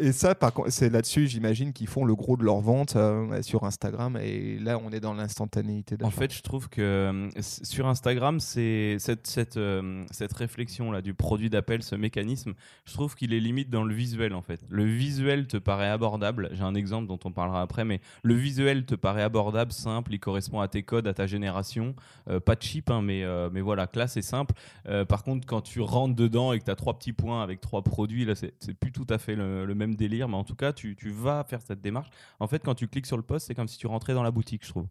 Et 0.00 0.12
ça, 0.12 0.34
par 0.34 0.52
contre, 0.52 0.70
c'est 0.70 0.90
là-dessus, 0.90 1.26
j'imagine, 1.28 1.72
qu'ils 1.72 1.86
font 1.88 2.04
le 2.04 2.14
gros 2.14 2.36
de 2.36 2.44
leur 2.44 2.60
vente 2.60 2.96
sur 3.42 3.64
Instagram. 3.64 4.16
Et 4.16 4.58
là, 4.58 4.78
on 4.78 4.90
est 4.90 5.00
dans 5.00 5.14
l'instantanéité. 5.14 5.96
En 6.02 6.10
fait, 6.10 6.32
je 6.32 6.42
trouve 6.42 6.68
que 6.68 6.80
euh, 6.80 7.28
sur 7.40 7.86
Instagram, 7.86 8.40
c'est 8.40 8.96
cette, 8.98 9.26
cette, 9.26 9.56
euh, 9.56 10.04
cette 10.10 10.32
réflexion 10.32 10.92
là 10.92 11.02
du 11.02 11.14
produit 11.14 11.50
d'appel, 11.50 11.82
ce 11.82 11.94
mécanisme, 11.94 12.54
je 12.84 12.92
trouve 12.92 13.14
qu'il 13.14 13.32
est 13.34 13.40
limite 13.40 13.70
dans 13.70 13.84
le 13.84 13.94
visuel 13.94 14.34
en 14.34 14.42
fait. 14.42 14.60
Le 14.68 14.84
visuel 14.84 15.46
te 15.46 15.56
paraît 15.56 15.88
abordable. 15.88 16.50
J'ai 16.52 16.62
un 16.62 16.74
exemple 16.74 17.08
dont 17.08 17.18
on 17.24 17.32
parlera 17.32 17.62
après, 17.62 17.84
mais 17.84 18.00
le 18.22 18.34
visuel 18.34 18.84
te 18.84 18.94
paraît 18.94 19.22
abordable, 19.22 19.72
simple, 19.72 20.14
il 20.14 20.20
correspond 20.20 20.60
à 20.60 20.68
tes 20.68 20.82
codes, 20.82 21.06
à 21.06 21.14
ta 21.14 21.26
génération. 21.26 21.94
Euh, 22.28 22.40
pas 22.40 22.56
cheap, 22.58 22.90
hein, 22.90 23.02
mais, 23.02 23.24
euh, 23.24 23.50
mais 23.52 23.60
voilà, 23.60 23.86
classe 23.86 24.16
et 24.16 24.22
simple. 24.22 24.54
Par 25.08 25.22
contre, 25.24 25.46
quand 25.46 25.62
tu 25.62 25.80
rentres 25.80 26.14
dedans 26.14 26.52
et 26.52 26.58
que 26.58 26.64
tu 26.64 26.70
as 26.70 26.76
trois 26.76 26.98
petits 26.98 27.12
points 27.12 27.42
avec 27.42 27.60
trois 27.60 27.82
produits, 27.82 28.24
là, 28.24 28.34
c'est 28.34 28.54
c'est 28.58 28.74
plus 28.74 28.92
tout 28.92 29.06
à 29.08 29.18
fait 29.18 29.34
le, 29.34 29.64
le 29.64 29.74
même 29.74 29.94
délire, 29.94 30.28
mais 30.28 30.36
en 30.36 30.44
tout 30.44 30.54
cas, 30.54 30.72
tu, 30.72 30.96
tu 30.96 31.10
vas 31.10 31.44
faire 31.44 31.60
cette 31.62 31.80
démarche. 31.80 32.08
En 32.38 32.46
fait, 32.46 32.62
quand 32.64 32.74
tu 32.74 32.88
cliques 32.88 33.06
sur 33.06 33.16
le 33.16 33.22
c'est 33.38 33.54
comme 33.54 33.68
si 33.68 33.78
tu 33.78 33.86
rentrais 33.86 34.14
dans 34.14 34.22
la 34.22 34.30
boutique, 34.30 34.64
je 34.64 34.70
trouve. 34.70 34.86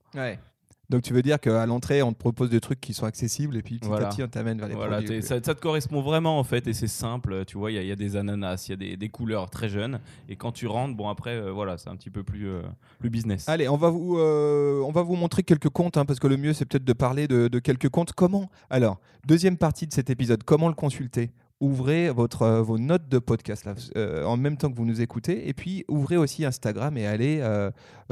Donc, 0.89 1.03
tu 1.03 1.13
veux 1.13 1.22
dire 1.22 1.39
qu'à 1.39 1.67
l'entrée, 1.67 2.01
on 2.01 2.12
te 2.13 2.17
propose 2.17 2.50
des 2.50 2.60
trucs 2.60 2.81
qui 2.81 2.96
sont 2.96 3.05
accessibles 3.05 3.55
et 3.55 3.62
puis 3.62 3.77
petit 3.77 3.88
Voilà. 3.88 4.08
à 4.08 4.10
petit, 4.10 4.24
on 4.24 4.27
t'amène 4.27 4.58
vers 4.58 4.67
les 4.67 4.74
Voilà, 4.74 4.98
produits. 5.03 5.22
ça, 5.22 5.36
ça 5.39 5.53
te 5.53 5.62
correspond 5.62 6.01
vraiment 6.01 6.39
en 6.39 6.43
fait 6.43 6.65
et 6.65 6.74
c'est 6.74 6.88
simple. 6.88 7.46
Tu 7.46 7.60
vois, 7.60 7.69
il 7.72 7.75
y, 7.75 7.77
a- 7.77 7.84
il 7.84 7.88
y 7.88 7.91
a 7.91 7.96
des 7.96 8.15
ananas, 8.15 8.65
il 8.67 8.72
y 8.72 8.74
a 8.74 8.75
des, 8.77 8.98
des 8.98 9.10
couleurs 9.10 9.51
très 9.51 9.69
jeunes 9.69 10.00
et 10.29 10.36
quand 10.36 10.51
tu 10.51 10.65
rentres, 10.65 10.96
bon 10.98 11.08
après, 11.08 11.36
euh, 11.36 11.51
voilà, 11.51 11.77
c'est 11.77 11.89
un 11.91 11.96
petit 11.96 12.10
peu 12.10 12.24
plus, 12.24 12.48
euh, 12.50 12.63
plus 12.98 13.12
business. 13.12 13.48
Allez, 13.48 13.69
on 13.69 13.77
va 13.77 13.91
vous, 13.91 14.17
euh, 14.17 14.81
on 14.84 14.91
va 14.91 15.03
vous 15.03 15.15
montrer 15.15 15.43
quelques 15.43 15.69
comptes, 15.69 15.96
hein, 15.96 16.05
parce 16.05 16.19
que 16.19 16.25
le 16.25 16.38
mieux, 16.38 16.53
c'est 16.53 16.65
peut-être 16.65 16.86
de 16.86 16.93
parler 16.93 17.27
de, 17.27 17.50
de 17.50 17.60
quelques 17.60 17.89
comptes. 17.89 18.13
Comment 18.13 18.50
Alors, 18.72 19.00
deuxième 19.27 19.58
partie 19.58 19.86
de 19.86 19.93
cet 19.93 20.10
épisode, 20.10 20.41
comment 20.43 20.69
le 20.69 20.74
consulter? 20.74 21.29
Ouvrez 21.62 22.10
votre, 22.10 22.44
euh, 22.44 22.62
vos 22.62 22.78
notes 22.78 23.10
de 23.10 23.20
podcast 23.20 23.66
là, 23.66 23.74
euh, 23.98 24.24
en 24.24 24.38
même 24.38 24.58
temps 24.58 24.72
que 24.72 24.75
vous 24.75 24.86
nous 24.86 25.01
écoutez. 25.01 25.50
Et 25.50 25.54
puis, 25.54 25.84
ouvrez 25.88 26.18
aussi 26.18 26.46
Instagram 26.46 26.98
et 26.98 27.06
allez 27.06 27.39
euh, 27.42 27.70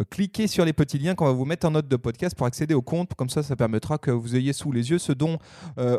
cliquer 0.09 0.47
sur 0.47 0.65
les 0.65 0.73
petits 0.73 0.99
liens 0.99 1.15
qu'on 1.15 1.25
va 1.25 1.31
vous 1.31 1.45
mettre 1.45 1.65
en 1.67 1.71
note 1.71 1.87
de 1.87 1.95
podcast 1.95 2.35
pour 2.35 2.45
accéder 2.45 2.73
au 2.73 2.81
compte. 2.81 3.13
Comme 3.15 3.29
ça, 3.29 3.43
ça 3.43 3.55
permettra 3.55 3.97
que 3.97 4.11
vous 4.11 4.35
ayez 4.35 4.53
sous 4.53 4.71
les 4.71 4.89
yeux 4.89 4.99
ce 4.99 5.11
dont 5.11 5.37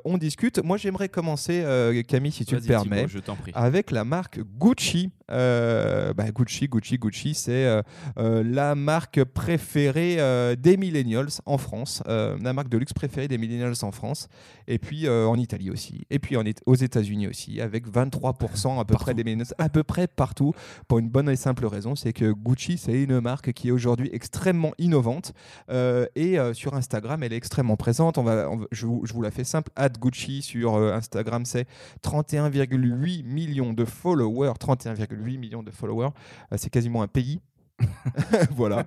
on 0.04 0.18
discute. 0.18 0.62
Moi, 0.62 0.76
j'aimerais 0.76 1.08
commencer, 1.08 1.64
Camille, 2.06 2.32
si 2.32 2.44
tu 2.44 2.54
le 2.54 2.60
Vas-y, 2.60 2.68
permets 2.68 2.96
Thibaut, 3.06 3.08
je 3.08 3.18
t'en 3.18 3.36
prie. 3.36 3.52
avec 3.54 3.90
la 3.90 4.04
marque 4.04 4.40
Gucci. 4.58 5.10
Bah, 5.28 6.30
Gucci, 6.32 6.68
Gucci, 6.68 6.98
Gucci, 6.98 7.34
c'est 7.34 7.82
la 8.16 8.74
marque 8.74 9.24
préférée 9.24 10.16
des 10.56 10.76
millennials 10.76 11.28
en 11.46 11.58
France, 11.58 12.02
la 12.06 12.52
marque 12.52 12.68
de 12.68 12.78
luxe 12.78 12.92
préférée 12.92 13.28
des 13.28 13.38
millennials 13.38 13.74
en 13.82 13.92
France, 13.92 14.28
et 14.66 14.78
puis 14.78 15.08
en 15.08 15.34
Italie 15.36 15.70
aussi, 15.70 16.06
et 16.10 16.18
puis 16.18 16.36
en, 16.36 16.44
aux 16.66 16.74
États-Unis 16.74 17.26
aussi, 17.26 17.37
avec 17.60 17.86
23% 17.86 18.80
à 18.80 18.84
peu 18.84 18.94
près 18.94 19.14
des 19.14 19.24
à 19.58 19.68
peu 19.68 19.82
près 19.82 20.06
partout, 20.06 20.52
pour 20.88 20.98
une 20.98 21.08
bonne 21.08 21.28
et 21.28 21.36
simple 21.36 21.66
raison, 21.66 21.94
c'est 21.94 22.12
que 22.12 22.32
Gucci, 22.32 22.78
c'est 22.78 23.02
une 23.02 23.20
marque 23.20 23.52
qui 23.52 23.68
est 23.68 23.70
aujourd'hui 23.70 24.08
extrêmement 24.12 24.72
innovante, 24.78 25.32
euh, 25.70 26.06
et 26.16 26.38
euh, 26.38 26.54
sur 26.54 26.74
Instagram, 26.74 27.22
elle 27.22 27.32
est 27.32 27.36
extrêmement 27.36 27.76
présente. 27.76 28.18
On 28.18 28.22
va, 28.22 28.50
on 28.50 28.66
je, 28.72 28.86
vous, 28.86 29.02
je 29.04 29.12
vous 29.12 29.22
la 29.22 29.30
fais 29.30 29.44
simple, 29.44 29.70
at 29.76 29.90
Gucci 29.90 30.42
sur 30.42 30.74
euh, 30.74 30.92
Instagram, 30.92 31.44
c'est 31.44 31.66
31,8 32.02 33.24
millions 33.24 33.72
de 33.72 33.84
followers. 33.84 34.52
31,8 34.60 35.38
millions 35.38 35.62
de 35.62 35.70
followers. 35.70 36.10
C'est 36.56 36.70
quasiment 36.70 37.02
un 37.02 37.08
pays. 37.08 37.40
voilà. 38.50 38.86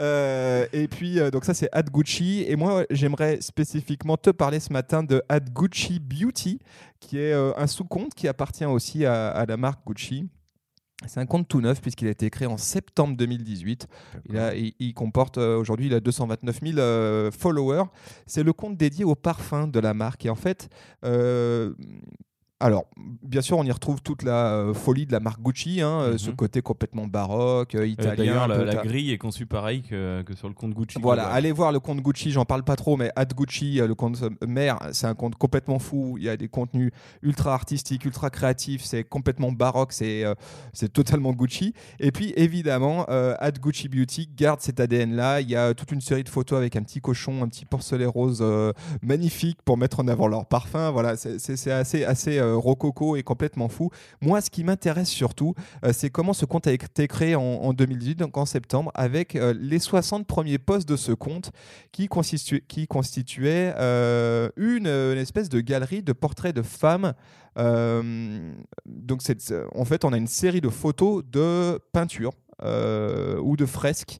Euh, 0.00 0.66
et 0.72 0.88
puis, 0.88 1.18
euh, 1.18 1.30
donc 1.30 1.44
ça, 1.44 1.54
c'est 1.54 1.68
Ad 1.72 1.90
Gucci. 1.90 2.44
Et 2.48 2.56
moi, 2.56 2.84
j'aimerais 2.90 3.40
spécifiquement 3.40 4.16
te 4.16 4.30
parler 4.30 4.60
ce 4.60 4.72
matin 4.72 5.02
de 5.02 5.22
Ad 5.28 5.50
Gucci 5.52 5.98
Beauty, 6.00 6.58
qui 7.00 7.18
est 7.18 7.32
euh, 7.32 7.52
un 7.56 7.66
sous-compte 7.66 8.14
qui 8.14 8.28
appartient 8.28 8.64
aussi 8.64 9.04
à, 9.04 9.28
à 9.30 9.46
la 9.46 9.56
marque 9.56 9.80
Gucci. 9.86 10.28
C'est 11.08 11.18
un 11.18 11.26
compte 11.26 11.48
tout 11.48 11.60
neuf 11.60 11.80
puisqu'il 11.80 12.06
a 12.06 12.12
été 12.12 12.30
créé 12.30 12.46
en 12.46 12.56
septembre 12.56 13.16
2018. 13.16 13.88
Il, 14.28 14.38
a- 14.38 14.54
il- 14.54 14.72
il 14.78 14.94
comporte 14.94 15.36
euh, 15.36 15.56
aujourd'hui 15.58 15.86
il 15.86 15.94
a 15.94 16.00
229 16.00 16.60
000 16.62 16.78
euh, 16.78 17.30
followers. 17.32 17.84
C'est 18.26 18.44
le 18.44 18.52
compte 18.52 18.76
dédié 18.76 19.04
au 19.04 19.16
parfum 19.16 19.66
de 19.66 19.80
la 19.80 19.94
marque. 19.94 20.24
Et 20.26 20.30
en 20.30 20.36
fait, 20.36 20.68
euh, 21.04 21.74
alors 22.62 22.84
bien 23.22 23.40
sûr, 23.42 23.58
on 23.58 23.64
y 23.64 23.70
retrouve 23.72 24.02
toute 24.02 24.22
la 24.22 24.52
euh, 24.52 24.74
folie 24.74 25.06
de 25.06 25.12
la 25.12 25.20
marque 25.20 25.40
Gucci, 25.40 25.80
hein, 25.80 26.00
euh, 26.02 26.12
Mhm. 26.12 26.18
ce 26.18 26.30
côté 26.30 26.62
complètement 26.62 27.06
baroque, 27.06 27.74
euh, 27.74 27.86
italien. 27.86 28.14
D'ailleurs, 28.14 28.48
la, 28.48 28.74
grille 28.82 29.10
est 29.12 29.18
conçue 29.18 29.46
pareil 29.46 29.82
que, 29.82 30.22
que 30.22 30.34
sur 30.34 30.48
le 30.48 30.54
compte 30.54 30.72
Gucci. 30.74 30.98
voilà, 31.00 31.26
allez 31.28 31.52
voir 31.52 31.72
le 31.72 31.80
compte 31.80 32.00
Gucci, 32.00 32.30
j'en 32.30 32.44
parle 32.44 32.62
pas 32.62 32.76
trop, 32.76 32.96
mais 32.96 33.10
Ad 33.16 33.32
Gucci, 33.34 33.76
le 33.76 33.94
compte 33.94 34.22
mère, 34.46 34.78
c'est 34.92 35.06
un 35.06 35.14
compte 35.14 35.36
complètement 35.36 35.78
fou. 35.78 36.16
Il 36.18 36.24
y 36.24 36.28
a 36.28 36.36
des 36.36 36.48
contenus 36.48 36.90
ultra 37.22 37.54
artistiques, 37.54 38.04
ultra 38.04 38.30
créatifs, 38.30 38.82
c'est 38.84 39.04
complètement 39.04 39.50
baroque, 39.52 39.92
c'est 39.92 40.24
euh, 40.24 40.34
c'est 40.72 40.92
totalement 40.92 41.32
Gucci. 41.32 41.74
Et 42.00 42.12
puis 42.12 42.32
évidemment, 42.36 43.06
euh, 43.08 43.34
Ad 43.40 43.58
Gucci 43.58 43.88
Beauty 43.88 44.28
garde 44.36 44.60
cet 44.60 44.78
ADN-là. 44.80 45.40
Il 45.40 45.50
y 45.50 45.56
a 45.56 45.74
toute 45.74 45.90
une 45.92 46.00
série 46.00 46.24
de 46.24 46.28
photos 46.28 46.58
avec 46.58 46.76
un 46.76 46.82
petit 46.82 47.00
cochon, 47.00 47.42
un 47.42 47.48
petit 47.48 47.64
porcelet 47.64 48.06
rose 48.06 48.38
euh, 48.42 48.72
magnifique 49.02 49.58
pour 49.64 49.76
mettre 49.76 50.00
en 50.00 50.08
avant 50.08 50.28
leur 50.28 50.46
parfum. 50.46 50.90
Voilà, 50.90 51.16
c'est- 51.16 51.32
assez, 51.72 52.04
assez 52.04 52.38
rococo 52.54 53.16
et 53.16 53.22
complètement 53.22 53.68
fou. 53.68 53.90
Moi, 54.20 54.40
ce 54.40 54.50
qui 54.50 54.64
m'intéresse 54.64 55.08
surtout, 55.08 55.54
euh, 55.84 55.92
c'est 55.92 56.10
comment 56.10 56.32
ce 56.32 56.44
compte 56.44 56.66
a 56.66 56.72
été 56.72 57.08
créé 57.08 57.34
en, 57.34 57.42
en 57.42 57.72
2018, 57.72 58.16
donc 58.16 58.36
en 58.36 58.46
septembre, 58.46 58.90
avec 58.94 59.36
euh, 59.36 59.54
les 59.58 59.78
60 59.78 60.26
premiers 60.26 60.58
posts 60.58 60.88
de 60.88 60.96
ce 60.96 61.12
compte 61.12 61.52
qui, 61.92 62.06
constitu- 62.06 62.62
qui 62.66 62.86
constituaient 62.86 63.74
euh, 63.78 64.48
une, 64.56 64.86
euh, 64.86 65.20
espèce 65.20 65.48
de 65.48 65.60
galerie 65.60 66.02
de 66.02 66.12
portraits 66.12 66.54
de 66.54 66.62
femmes. 66.62 67.14
Euh, 67.58 68.52
donc, 68.86 69.20
en 69.74 69.84
fait, 69.84 70.04
on 70.04 70.12
a 70.12 70.16
une 70.16 70.26
série 70.26 70.60
de 70.60 70.68
photos 70.68 71.22
de 71.30 71.78
peintures 71.92 72.32
euh, 72.62 73.38
ou 73.40 73.56
de 73.56 73.66
fresques. 73.66 74.18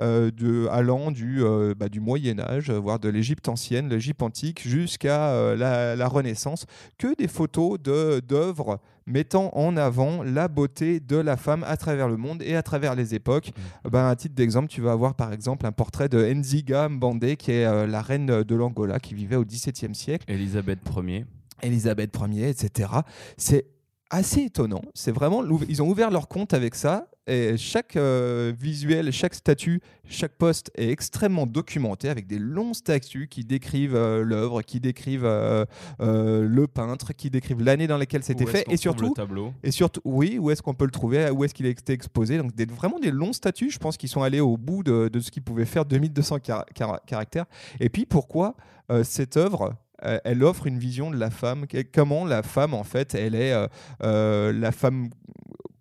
Euh, 0.00 0.30
de, 0.30 0.66
allant 0.70 1.10
du, 1.10 1.42
euh, 1.42 1.74
bah, 1.76 1.88
du 1.88 2.00
Moyen 2.00 2.40
Âge, 2.40 2.70
euh, 2.70 2.78
voire 2.78 2.98
de 2.98 3.08
l'Égypte 3.08 3.48
ancienne, 3.48 3.88
l'Égypte 3.88 4.22
antique, 4.22 4.66
jusqu'à 4.66 5.54
la, 5.54 5.94
la 5.96 6.08
Renaissance, 6.08 6.66
que 6.98 7.14
des 7.16 7.28
photos 7.28 7.80
de- 7.80 8.20
d'œuvres 8.20 8.80
mettant 9.06 9.50
en 9.54 9.76
avant 9.76 10.22
la 10.22 10.48
beauté 10.48 10.98
de 10.98 11.16
la 11.16 11.36
femme 11.36 11.62
à 11.68 11.76
travers 11.76 12.08
le 12.08 12.16
monde 12.16 12.42
et 12.42 12.56
à 12.56 12.62
travers 12.62 12.94
les 12.94 13.14
époques. 13.14 13.50
Ben, 13.88 14.08
à 14.08 14.16
titre 14.16 14.34
d'exemple, 14.34 14.68
tu 14.68 14.80
vas 14.80 14.92
avoir 14.92 15.14
par 15.14 15.32
exemple 15.32 15.66
un 15.66 15.72
portrait 15.72 16.08
de 16.08 16.24
Nziga 16.24 16.88
Mbande, 16.88 17.36
qui 17.36 17.52
est 17.52 17.66
euh, 17.66 17.86
la 17.86 18.00
reine 18.00 18.42
de 18.42 18.54
l'Angola, 18.54 18.98
qui 18.98 19.14
vivait 19.14 19.36
au 19.36 19.44
XVIIe 19.44 19.94
siècle, 19.94 20.24
Elisabeth 20.28 20.78
Ier. 20.96 21.26
Elisabeth 21.62 22.16
Ier, 22.30 22.48
etc. 22.48 22.88
C'est 23.36 23.66
assez 24.10 24.42
étonnant. 24.42 24.82
C'est 24.94 25.12
vraiment, 25.12 25.42
ils 25.68 25.82
ont 25.82 25.88
ouvert 25.88 26.10
leur 26.10 26.28
compte 26.28 26.54
avec 26.54 26.74
ça. 26.74 27.08
Et 27.26 27.56
chaque 27.56 27.96
euh, 27.96 28.52
visuel, 28.58 29.10
chaque 29.10 29.34
statut, 29.34 29.80
chaque 30.06 30.32
poste 30.32 30.70
est 30.76 30.90
extrêmement 30.90 31.46
documenté 31.46 32.10
avec 32.10 32.26
des 32.26 32.38
longs 32.38 32.74
statuts 32.74 33.28
qui 33.28 33.44
décrivent 33.44 33.96
euh, 33.96 34.22
l'œuvre, 34.22 34.60
qui 34.60 34.78
décrivent 34.78 35.24
euh, 35.24 35.64
le 35.98 36.66
peintre, 36.66 37.14
qui 37.14 37.30
décrivent 37.30 37.62
l'année 37.62 37.86
dans 37.86 37.96
laquelle 37.96 38.22
c'était 38.22 38.44
fait 38.44 38.66
et 38.68 38.76
surtout 38.76 39.06
le 39.06 39.10
tableau? 39.12 39.54
et 39.62 39.70
surtout, 39.70 40.02
oui, 40.04 40.38
où 40.38 40.50
est-ce 40.50 40.60
qu'on 40.60 40.74
peut 40.74 40.84
le 40.84 40.90
trouver 40.90 41.30
Où 41.30 41.44
est-ce 41.44 41.54
qu'il 41.54 41.64
a 41.64 41.70
été 41.70 41.94
exposé 41.94 42.36
Donc, 42.36 42.54
des, 42.54 42.66
vraiment 42.66 42.98
des 42.98 43.10
longs 43.10 43.32
statuts. 43.32 43.70
Je 43.70 43.78
pense 43.78 43.96
qu'ils 43.96 44.10
sont 44.10 44.22
allés 44.22 44.40
au 44.40 44.58
bout 44.58 44.82
de, 44.82 45.08
de 45.08 45.20
ce 45.20 45.30
qu'ils 45.30 45.42
pouvaient 45.42 45.64
faire, 45.64 45.86
2200 45.86 46.40
car- 46.40 46.66
car- 46.74 47.00
caractères. 47.06 47.46
Et 47.80 47.88
puis, 47.88 48.04
pourquoi 48.04 48.54
cette 49.02 49.38
œuvre 49.38 49.72
elle 50.02 50.44
offre 50.44 50.66
une 50.66 50.78
vision 50.78 51.10
de 51.10 51.16
la 51.16 51.30
femme? 51.30 51.64
Comment 51.94 52.26
la 52.26 52.42
femme, 52.42 52.74
en 52.74 52.84
fait, 52.84 53.14
elle 53.14 53.34
est 53.34 53.54
la 54.00 54.72
femme 54.72 55.08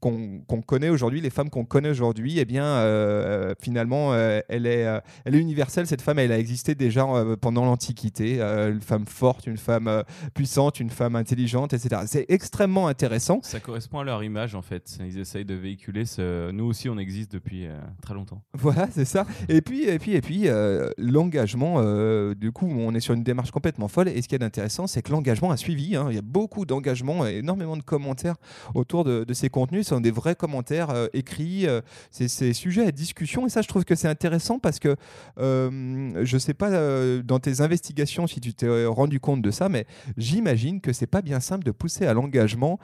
qu'on 0.03 0.61
connaît 0.61 0.89
aujourd'hui, 0.89 1.21
les 1.21 1.29
femmes 1.29 1.49
qu'on 1.49 1.65
connaît 1.65 1.89
aujourd'hui, 1.89 2.39
eh 2.39 2.45
bien, 2.45 2.65
euh, 2.65 3.53
finalement, 3.61 4.13
euh, 4.13 4.41
elle, 4.49 4.65
est, 4.65 4.85
euh, 4.85 4.99
elle 5.25 5.35
est 5.35 5.39
universelle. 5.39 5.87
Cette 5.87 6.01
femme, 6.01 6.19
elle 6.19 6.31
a 6.31 6.37
existé 6.39 6.75
déjà 6.75 7.05
euh, 7.05 7.35
pendant 7.37 7.63
l'Antiquité. 7.65 8.37
Euh, 8.41 8.71
une 8.73 8.81
femme 8.81 9.05
forte, 9.07 9.47
une 9.47 9.57
femme 9.57 9.87
euh, 9.87 10.03
puissante, 10.33 10.79
une 10.79 10.89
femme 10.89 11.15
intelligente, 11.15 11.73
etc. 11.73 12.01
C'est 12.07 12.25
extrêmement 12.29 12.87
intéressant. 12.87 13.39
Ça 13.43 13.59
correspond 13.59 13.99
à 13.99 14.03
leur 14.03 14.23
image 14.23 14.55
en 14.55 14.61
fait. 14.61 14.97
Ils 14.99 15.17
essayent 15.19 15.45
de 15.45 15.53
véhiculer 15.53 16.05
ce. 16.05 16.51
Nous 16.51 16.65
aussi, 16.65 16.89
on 16.89 16.97
existe 16.97 17.31
depuis 17.31 17.67
euh, 17.67 17.79
très 18.01 18.13
longtemps. 18.13 18.41
Voilà, 18.53 18.87
c'est 18.91 19.05
ça. 19.05 19.25
Et 19.49 19.61
puis, 19.61 19.83
et 19.85 19.99
puis, 19.99 20.13
et 20.15 20.21
puis, 20.21 20.47
euh, 20.47 20.89
l'engagement. 20.97 21.75
euh, 21.77 22.35
du 22.35 22.51
coup, 22.51 22.67
on 22.67 22.93
est 22.93 22.99
sur 22.99 23.13
une 23.13 23.23
démarche 23.23 23.51
complètement 23.51 23.87
folle. 23.87 24.09
Et 24.09 24.21
ce 24.21 24.27
qui 24.27 24.35
est 24.35 24.43
intéressant, 24.43 24.87
c'est 24.87 25.01
que 25.01 25.11
l'engagement 25.11 25.51
a 25.51 25.57
suivi. 25.57 25.95
hein. 25.95 26.07
Il 26.09 26.15
y 26.15 26.19
a 26.19 26.21
beaucoup 26.23 26.65
d'engagement, 26.65 27.25
énormément 27.25 27.77
de 27.77 27.83
commentaires 27.83 28.35
autour 28.73 29.03
de, 29.03 29.23
de 29.23 29.33
ces 29.33 29.49
contenus. 29.49 29.92
Sont 29.93 30.01
des 30.01 30.09
vrais 30.09 30.35
commentaires 30.35 30.89
euh, 30.89 31.05
écrits. 31.13 31.67
euh, 31.67 31.81
c'est 32.09 32.27
sujet 32.53 32.87
à 32.87 32.91
discussion. 32.91 33.45
Et 33.45 33.49
ça, 33.49 33.61
je 33.61 33.67
trouve 33.67 33.85
que 33.85 33.93
c'est 33.93 34.07
intéressant 34.07 34.57
parce 34.57 34.79
que 34.79 34.95
euh, 35.37 36.25
je 36.25 36.37
sais 36.39 36.55
pas 36.55 36.71
euh, 36.71 37.21
dans 37.21 37.39
tes 37.39 37.61
investigations 37.61 38.25
si 38.25 38.41
tu 38.41 38.55
t'es 38.55 38.85
rendu 38.87 39.19
compte 39.19 39.43
de 39.43 39.51
ça, 39.51 39.69
mais 39.69 39.85
j'imagine 40.17 40.81
que 40.81 40.93
c'est 40.93 41.05
pas 41.05 41.21
bien 41.21 41.39
simple 41.39 41.63
de 41.63 41.69
pousser 41.71 42.07
à 42.07 42.15
l'engagement 42.15 42.79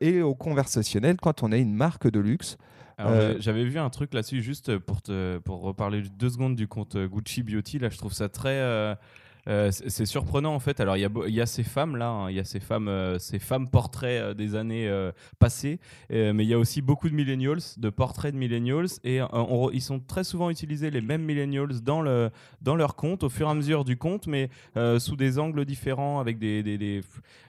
et 0.00 0.22
au 0.22 0.36
conversationnel 0.36 1.16
quand 1.20 1.42
on 1.42 1.50
a 1.50 1.56
une 1.56 1.74
marque 1.74 2.08
de 2.08 2.20
luxe. 2.20 2.56
Euh, 3.00 3.34
J'avais 3.40 3.64
vu 3.64 3.78
un 3.80 3.90
truc 3.90 4.14
là-dessus, 4.14 4.40
juste 4.42 4.78
pour, 4.78 5.02
te, 5.02 5.38
pour 5.38 5.62
reparler 5.62 6.02
deux 6.16 6.30
secondes 6.30 6.54
du 6.54 6.68
compte 6.68 6.96
Gucci 6.96 7.42
Beauty. 7.42 7.80
Là, 7.80 7.88
je 7.88 7.98
trouve 7.98 8.12
ça 8.12 8.28
très. 8.28 8.50
euh, 8.60 8.94
euh, 9.48 9.70
c'est 9.72 10.06
surprenant 10.06 10.54
en 10.54 10.60
fait. 10.60 10.78
Alors 10.80 10.96
il 10.96 11.00
y 11.00 11.32
y 11.32 11.40
a 11.40 11.46
ces 11.46 11.62
femmes 11.64 11.96
là, 11.96 12.08
hein, 12.08 12.30
il 12.30 12.36
y 12.36 12.40
a 12.40 12.44
ces 12.44 12.60
femmes, 12.60 12.88
euh, 12.88 13.18
ces 13.18 13.38
femmes 13.38 13.68
portraits 13.68 14.20
euh, 14.22 14.34
des 14.34 14.54
années 14.54 14.88
passées, 15.38 15.80
mais 16.10 16.44
il 16.44 16.48
y 16.48 16.54
a 16.54 16.58
aussi 16.58 16.80
beaucoup 16.82 17.08
de 17.08 17.14
millennials, 17.14 17.58
de 17.76 17.90
portraits 17.90 18.32
de 18.32 18.38
millennials, 18.38 18.86
et 19.04 19.20
on 19.32 19.70
ils 19.70 19.80
sont 19.82 20.00
très 20.00 20.24
souvent 20.24 20.50
utilisés 20.50 20.90
les 20.90 21.00
mêmes 21.00 21.22
millennials 21.24 21.80
dans 21.82 22.02
le 22.02 22.30
dans 22.60 22.76
leur 22.76 22.94
compte 22.96 23.22
au 23.24 23.28
fur 23.28 23.48
et 23.48 23.50
à 23.50 23.54
mesure 23.54 23.84
du 23.84 23.96
compte, 23.96 24.26
mais 24.26 24.48
sous 24.98 25.16
des 25.16 25.38
angles 25.38 25.64
différents, 25.64 26.20
avec 26.20 26.38
des 26.38 26.62
des, 26.62 26.78
des, 26.78 27.00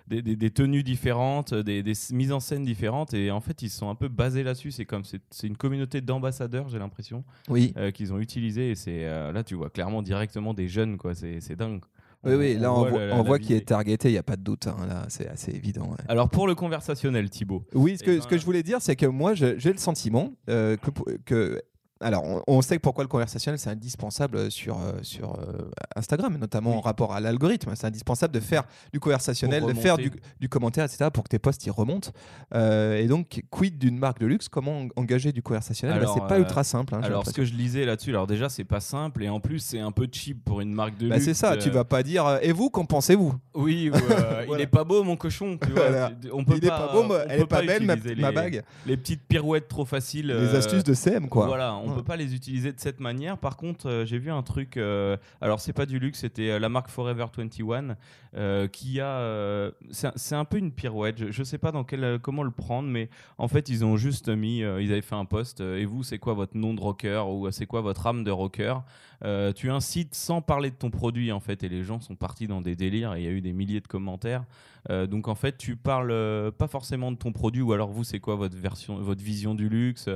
des- 0.07 0.21
des- 0.21 0.35
des 0.35 0.51
tenues 0.51 0.83
différentes, 0.83 1.53
des, 1.53 1.81
mises 2.11 2.31
en 2.33 2.39
scène 2.39 2.65
différentes, 2.65 3.13
et 3.13 3.31
en 3.31 3.39
fait 3.39 3.61
ils 3.61 3.69
sont 3.69 3.89
un 3.89 3.95
peu 3.95 4.07
basés 4.09 4.43
là-dessus. 4.43 4.71
C'est 4.71 4.85
comme 4.85 5.03
c'est 5.05 5.47
une 5.47 5.55
communauté 5.57 6.01
d'ambassadeurs, 6.01 6.67
j'ai 6.69 6.79
l'impression 6.79 7.23
Oui. 7.49 7.73
qu'ils 7.93 8.11
ont 8.13 8.19
utilisé 8.19 8.71
et 8.71 8.75
c'est 8.75 9.03
là 9.05 9.43
tu 9.43 9.55
vois 9.55 9.69
clairement 9.69 10.01
directement 10.01 10.53
des 10.53 10.67
jeunes 10.67 10.97
quoi. 10.97 11.13
C'est 11.15 11.55
dingue 11.55 11.82
Oui, 12.25 12.33
oui, 12.35 12.53
là 12.55 12.73
on, 12.73 12.87
voit, 12.89 12.99
la- 12.99 13.05
la- 13.07 13.13
on 13.15 13.17
la 13.17 13.23
voit 13.23 13.39
qu'il 13.39 13.55
est 13.55 13.67
targeté, 13.67 14.09
il 14.09 14.13
n'y 14.13 14.17
a 14.17 14.23
pas 14.23 14.35
de 14.37 14.41
doute, 14.43 14.67
hein, 14.67 14.77
là 14.87 15.05
c'est 15.09 15.27
assez 15.27 15.51
évident. 15.51 15.89
ouais. 15.91 15.97
alors 16.07 16.29
pour 16.29 16.47
le 16.47 16.55
conversationnel 16.55 17.29
Thibaut 17.29 17.63
Oui, 17.73 17.97
ce 17.97 18.03
Eh 18.03 18.05
que, 18.05 18.11
ben, 18.11 18.21
ce 18.21 18.27
que 18.27 18.37
je 18.37 18.45
voulais 18.45 18.63
dire, 18.63 18.77
c'est 18.81 18.95
que 18.95 19.05
moi 19.05 19.33
j'ai 19.33 19.55
le 19.57 19.77
sentiment 19.77 20.31
euh, 20.49 20.77
que 21.25 21.61
alors, 22.03 22.43
on, 22.47 22.61
sait 22.61 22.75
que 22.75 22.81
pourquoi 22.81 23.03
le 23.03 23.07
conversationnel, 23.07 23.57
c'est 23.57 23.69
indispensable 23.69 24.51
sur, 24.51 24.77
euh, 24.77 24.91
sur 25.01 25.35
euh, 25.35 25.71
Instagram, 25.95 26.37
notamment 26.37 26.77
en 26.77 26.81
rapport 26.81 27.13
à 27.13 27.21
l'algorithme. 27.21 27.71
C'est 27.75 27.87
indispensable 27.87 28.33
de 28.33 28.41
faire 28.41 28.63
du 28.91 28.99
conversationnel, 28.99 29.65
de 29.65 29.73
faire 29.73 29.97
du, 29.97 30.11
du, 30.39 30.49
commentaire, 30.49 30.83
etc., 30.83 31.09
pour 31.13 31.23
que 31.23 31.29
tes 31.29 31.39
posts 31.39 31.65
y 31.65 31.69
remontent. 31.69 32.11
Euh, 32.53 32.97
et 32.97 33.07
donc, 33.07 33.41
quid 33.49 33.77
d'une 33.77 33.97
marque 33.97 34.19
de 34.19 34.25
luxe? 34.25 34.49
Comment 34.49 34.87
engager 34.97 35.31
du 35.31 35.41
conversationnel? 35.41 36.01
Bah, 36.01 36.11
C'est 36.13 36.27
pas 36.27 36.39
ultra 36.39 36.63
simple. 36.63 36.93
Hein, 36.93 37.01
alors, 37.03 37.25
ce 37.25 37.31
que 37.31 37.45
je 37.45 37.53
lisais 37.53 37.85
là-dessus, 37.85 38.09
alors 38.09 38.27
déjà, 38.27 38.49
c'est 38.49 38.65
pas 38.65 38.81
simple, 38.81 39.23
et 39.23 39.29
en 39.29 39.39
plus, 39.39 39.59
c'est 39.59 39.79
un 39.79 39.91
peu 39.91 40.07
cheap 40.11 40.43
pour 40.43 40.59
une 40.59 40.73
marque 40.73 40.97
de 40.97 41.07
bah, 41.07 41.15
luxe. 41.15 41.25
C'est 41.25 41.33
ça, 41.33 41.55
tu 41.55 41.69
vas 41.69 41.85
pas 41.85 42.03
dire, 42.03 42.39
et 42.41 42.51
vous, 42.51 42.69
qu'en 42.69 42.85
pensez-vous? 42.85 43.33
Oui, 43.53 43.91
il 44.53 44.61
est 44.61 44.67
pas 44.67 44.83
beau, 44.83 45.03
mon 45.03 45.15
cochon. 45.15 45.57
Tu 45.61 45.71
vois, 45.71 46.11
on 46.33 46.43
peut 46.43 46.55
il 46.61 46.67
pas, 46.67 46.67
est 46.67 46.69
pas 46.69 46.91
beau, 46.91 47.15
elle 47.29 47.41
est 47.41 47.45
pas, 47.45 47.61
belle, 47.61 47.85
ma, 48.17 48.31
bague. 48.31 48.63
Les 48.85 48.97
petites 48.97 49.23
pirouettes 49.25 49.69
trop 49.69 49.85
faciles. 49.85 50.27
Les 50.27 50.55
astuces 50.55 50.83
de 50.83 50.93
CM, 50.93 51.29
quoi. 51.29 51.47
Voilà, 51.47 51.75
on 51.75 51.92
peut 51.93 52.03
pas 52.03 52.15
les 52.15 52.35
utiliser 52.35 52.71
de 52.71 52.79
cette 52.79 52.99
manière. 52.99 53.37
Par 53.37 53.57
contre, 53.57 53.89
euh, 53.89 54.05
j'ai 54.05 54.17
vu 54.17 54.31
un 54.31 54.43
truc. 54.43 54.77
Euh, 54.77 55.17
alors, 55.41 55.59
c'est 55.59 55.73
pas 55.73 55.85
du 55.85 55.99
luxe, 55.99 56.19
c'était 56.19 56.51
euh, 56.51 56.59
la 56.59 56.69
marque 56.69 56.89
Forever 56.89 57.25
21 57.35 57.95
qui 58.71 58.99
a. 58.99 59.71
c'est 59.91 60.35
un 60.35 60.45
peu 60.45 60.57
une 60.57 60.71
pirouette. 60.71 61.31
Je, 61.31 61.43
sais 61.43 61.57
pas 61.57 61.71
dans 61.71 61.83
quel, 61.83 62.19
comment 62.19 62.43
le 62.43 62.51
prendre, 62.51 62.89
mais 62.89 63.09
en 63.37 63.47
fait, 63.47 63.69
ils 63.69 63.85
ont 63.85 63.97
juste 63.97 64.29
mis. 64.29 64.59
ils 64.59 64.91
avaient 64.91 65.01
fait 65.01 65.15
un 65.15 65.25
post. 65.25 65.61
et 65.61 65.85
vous, 65.85 66.03
c'est 66.03 66.19
quoi 66.19 66.33
votre 66.33 66.57
nom 66.57 66.73
de 66.73 66.81
rocker 66.81 67.23
ou 67.29 67.49
c'est 67.51 67.65
quoi 67.65 67.81
votre 67.81 68.07
âme 68.07 68.23
de 68.23 68.31
rocker? 68.31 68.75
Tu 69.55 69.69
incites 69.69 70.15
sans 70.15 70.41
parler 70.41 70.69
de 70.69 70.75
ton 70.75 70.89
produit, 70.89 71.31
en 71.31 71.39
fait. 71.39 71.63
Et 71.63 71.69
les 71.69 71.83
gens 71.83 72.01
sont 72.01 72.15
partis 72.15 72.47
dans 72.47 72.61
des 72.61 72.75
délires 72.75 73.13
et 73.13 73.21
il 73.21 73.25
y 73.25 73.27
a 73.27 73.31
eu 73.31 73.41
des 73.41 73.53
milliers 73.53 73.81
de 73.81 73.87
commentaires. 73.87 74.45
donc, 74.89 75.27
en 75.27 75.35
fait, 75.35 75.57
tu 75.57 75.75
parles 75.75 76.51
pas 76.57 76.67
forcément 76.67 77.11
de 77.11 77.17
ton 77.17 77.31
produit 77.31 77.61
ou 77.61 77.73
alors 77.73 77.89
vous, 77.89 78.03
c'est 78.03 78.19
quoi 78.19 78.35
votre 78.35 78.57
version, 78.57 78.97
votre 78.99 79.23
vision 79.23 79.55
du 79.55 79.69
luxe? 79.69 80.09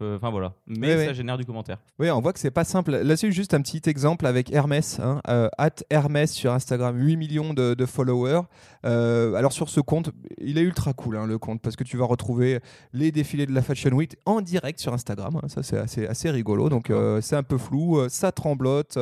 Enfin 0.00 0.30
voilà, 0.30 0.54
mais 0.66 1.06
ça 1.06 1.12
génère 1.12 1.36
du 1.36 1.44
commentaire. 1.44 1.78
Oui, 1.98 2.08
on 2.10 2.20
voit 2.20 2.32
que 2.32 2.38
c'est 2.38 2.52
pas 2.52 2.64
simple. 2.64 2.92
Là, 2.92 3.16
c'est 3.16 3.32
juste 3.32 3.52
un 3.52 3.60
petit 3.60 3.82
exemple 3.86 4.26
avec 4.26 4.52
Hermès. 4.52 5.00
Hein, 5.00 5.20
euh, 5.28 5.48
Hermès 5.90 6.32
sur 6.32 6.52
Instagram, 6.52 6.96
8 6.96 7.16
millions 7.16 7.52
de, 7.58 7.86
followers. 7.86 8.42
Euh, 8.84 9.34
alors 9.34 9.52
sur 9.52 9.68
ce 9.68 9.80
compte, 9.80 10.10
il 10.38 10.58
est 10.58 10.62
ultra 10.62 10.92
cool 10.92 11.16
hein, 11.16 11.26
le 11.26 11.38
compte 11.38 11.60
parce 11.60 11.76
que 11.76 11.84
tu 11.84 11.96
vas 11.96 12.04
retrouver 12.04 12.60
les 12.92 13.10
défilés 13.10 13.46
de 13.46 13.52
la 13.52 13.62
Fashion 13.62 13.90
Week 13.90 14.16
en 14.24 14.40
direct 14.40 14.78
sur 14.78 14.92
Instagram. 14.92 15.40
Hein. 15.42 15.48
ça, 15.48 15.62
c'est 15.62 15.78
assez, 15.78 16.06
assez 16.06 16.30
rigolo. 16.30 16.68
Donc 16.68 16.90
euh, 16.90 17.20
c'est 17.20 17.36
un 17.36 17.42
peu 17.42 17.58
flou, 17.58 18.08
ça 18.08 18.32
tremblote, 18.32 18.98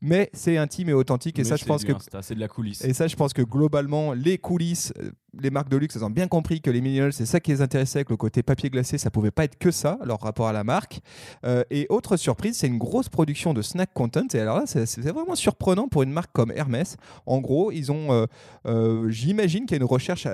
mais 0.00 0.30
c'est 0.32 0.56
intime 0.56 0.88
et 0.88 0.94
authentique. 0.94 1.38
Et 1.38 1.44
ça, 1.44 1.56
je 1.56 1.64
pense 1.64 1.84
que 1.84 1.92
c'est 2.22 2.34
de 2.34 2.40
la 2.40 2.48
coulisse. 2.48 2.84
Et 2.84 2.94
ça, 2.94 3.06
je 3.06 3.16
pense 3.16 3.32
que 3.32 3.42
globalement, 3.42 4.12
les 4.12 4.38
coulisses 4.38 4.92
les 5.40 5.50
marques 5.50 5.68
de 5.68 5.76
luxe, 5.76 5.96
elles 5.96 6.04
ont 6.04 6.10
bien 6.10 6.28
compris 6.28 6.60
que 6.60 6.70
les 6.70 6.80
millennials, 6.80 7.12
c'est 7.12 7.26
ça 7.26 7.40
qui 7.40 7.50
les 7.50 7.62
intéressait, 7.62 8.04
que 8.04 8.12
le 8.12 8.16
côté 8.16 8.42
papier 8.42 8.70
glacé, 8.70 8.98
ça 8.98 9.10
pouvait 9.10 9.30
pas 9.30 9.44
être 9.44 9.58
que 9.58 9.70
ça, 9.70 9.98
leur 10.04 10.20
rapport 10.20 10.48
à 10.48 10.52
la 10.52 10.64
marque. 10.64 11.00
Euh, 11.44 11.64
et 11.70 11.86
autre 11.90 12.16
surprise, 12.16 12.56
c'est 12.56 12.66
une 12.66 12.78
grosse 12.78 13.08
production 13.08 13.54
de 13.54 13.62
snack 13.62 13.92
content. 13.92 14.26
Et 14.32 14.40
alors 14.40 14.58
là, 14.58 14.64
c'est 14.66 15.00
vraiment 15.00 15.34
surprenant 15.34 15.88
pour 15.88 16.02
une 16.02 16.12
marque 16.12 16.30
comme 16.32 16.52
Hermès. 16.54 16.96
En 17.26 17.38
gros, 17.38 17.72
ils 17.72 17.92
ont, 17.92 18.12
euh, 18.12 18.26
euh, 18.66 19.08
j'imagine 19.10 19.66
qu'il 19.66 19.76
y 19.76 19.80
a 19.80 19.82
une 19.82 19.88
recherche 19.88 20.26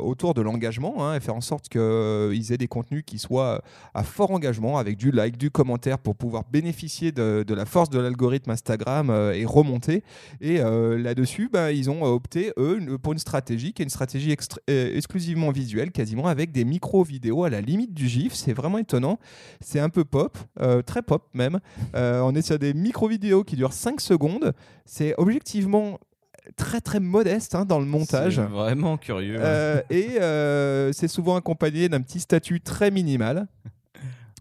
autour 0.00 0.34
de 0.34 0.42
l'engagement, 0.42 1.06
hein, 1.06 1.16
et 1.16 1.20
faire 1.20 1.34
en 1.34 1.40
sorte 1.40 1.68
qu'ils 1.68 2.52
aient 2.52 2.58
des 2.58 2.68
contenus 2.68 3.04
qui 3.06 3.18
soient 3.18 3.62
à 3.94 4.02
fort 4.02 4.30
engagement, 4.30 4.78
avec 4.78 4.96
du 4.96 5.10
like, 5.10 5.36
du 5.36 5.50
commentaire, 5.50 5.98
pour 5.98 6.16
pouvoir 6.16 6.44
bénéficier 6.50 7.12
de, 7.12 7.44
la 7.48 7.64
force 7.64 7.90
de 7.90 7.98
l'algorithme 7.98 8.50
Instagram 8.50 9.10
et 9.34 9.44
remonter. 9.44 10.02
Et 10.40 10.58
là-dessus, 10.58 11.48
bah, 11.52 11.72
ils 11.72 11.90
ont 11.90 12.04
opté, 12.04 12.52
eux, 12.58 12.80
pour 13.02 13.12
une 13.12 13.18
stratégie 13.18 13.72
qui 13.72 13.82
est 13.82 13.84
une 13.84 13.90
stratégie 13.90 14.32
euh, 14.70 14.96
exclusivement 14.96 15.50
visuel, 15.50 15.90
quasiment 15.90 16.26
avec 16.26 16.52
des 16.52 16.64
micro-vidéos 16.64 17.44
à 17.44 17.50
la 17.50 17.60
limite 17.60 17.94
du 17.94 18.08
GIF. 18.08 18.34
C'est 18.34 18.52
vraiment 18.52 18.78
étonnant. 18.78 19.18
C'est 19.60 19.80
un 19.80 19.88
peu 19.88 20.04
pop, 20.04 20.36
euh, 20.60 20.82
très 20.82 21.02
pop 21.02 21.28
même. 21.34 21.60
Euh, 21.94 22.20
on 22.20 22.34
est 22.34 22.42
sur 22.42 22.58
des 22.58 22.74
micro-vidéos 22.74 23.44
qui 23.44 23.56
durent 23.56 23.72
5 23.72 24.00
secondes. 24.00 24.52
C'est 24.84 25.14
objectivement 25.18 25.98
très 26.56 26.80
très 26.80 27.00
modeste 27.00 27.54
hein, 27.54 27.64
dans 27.64 27.80
le 27.80 27.86
montage. 27.86 28.38
Vraiment 28.38 28.96
curieux. 28.96 29.40
et 29.90 30.18
c'est 30.92 31.08
souvent 31.08 31.36
accompagné 31.36 31.88
d'un 31.88 32.00
petit 32.00 32.20
statut 32.20 32.60
très 32.60 32.90
minimal 32.90 33.48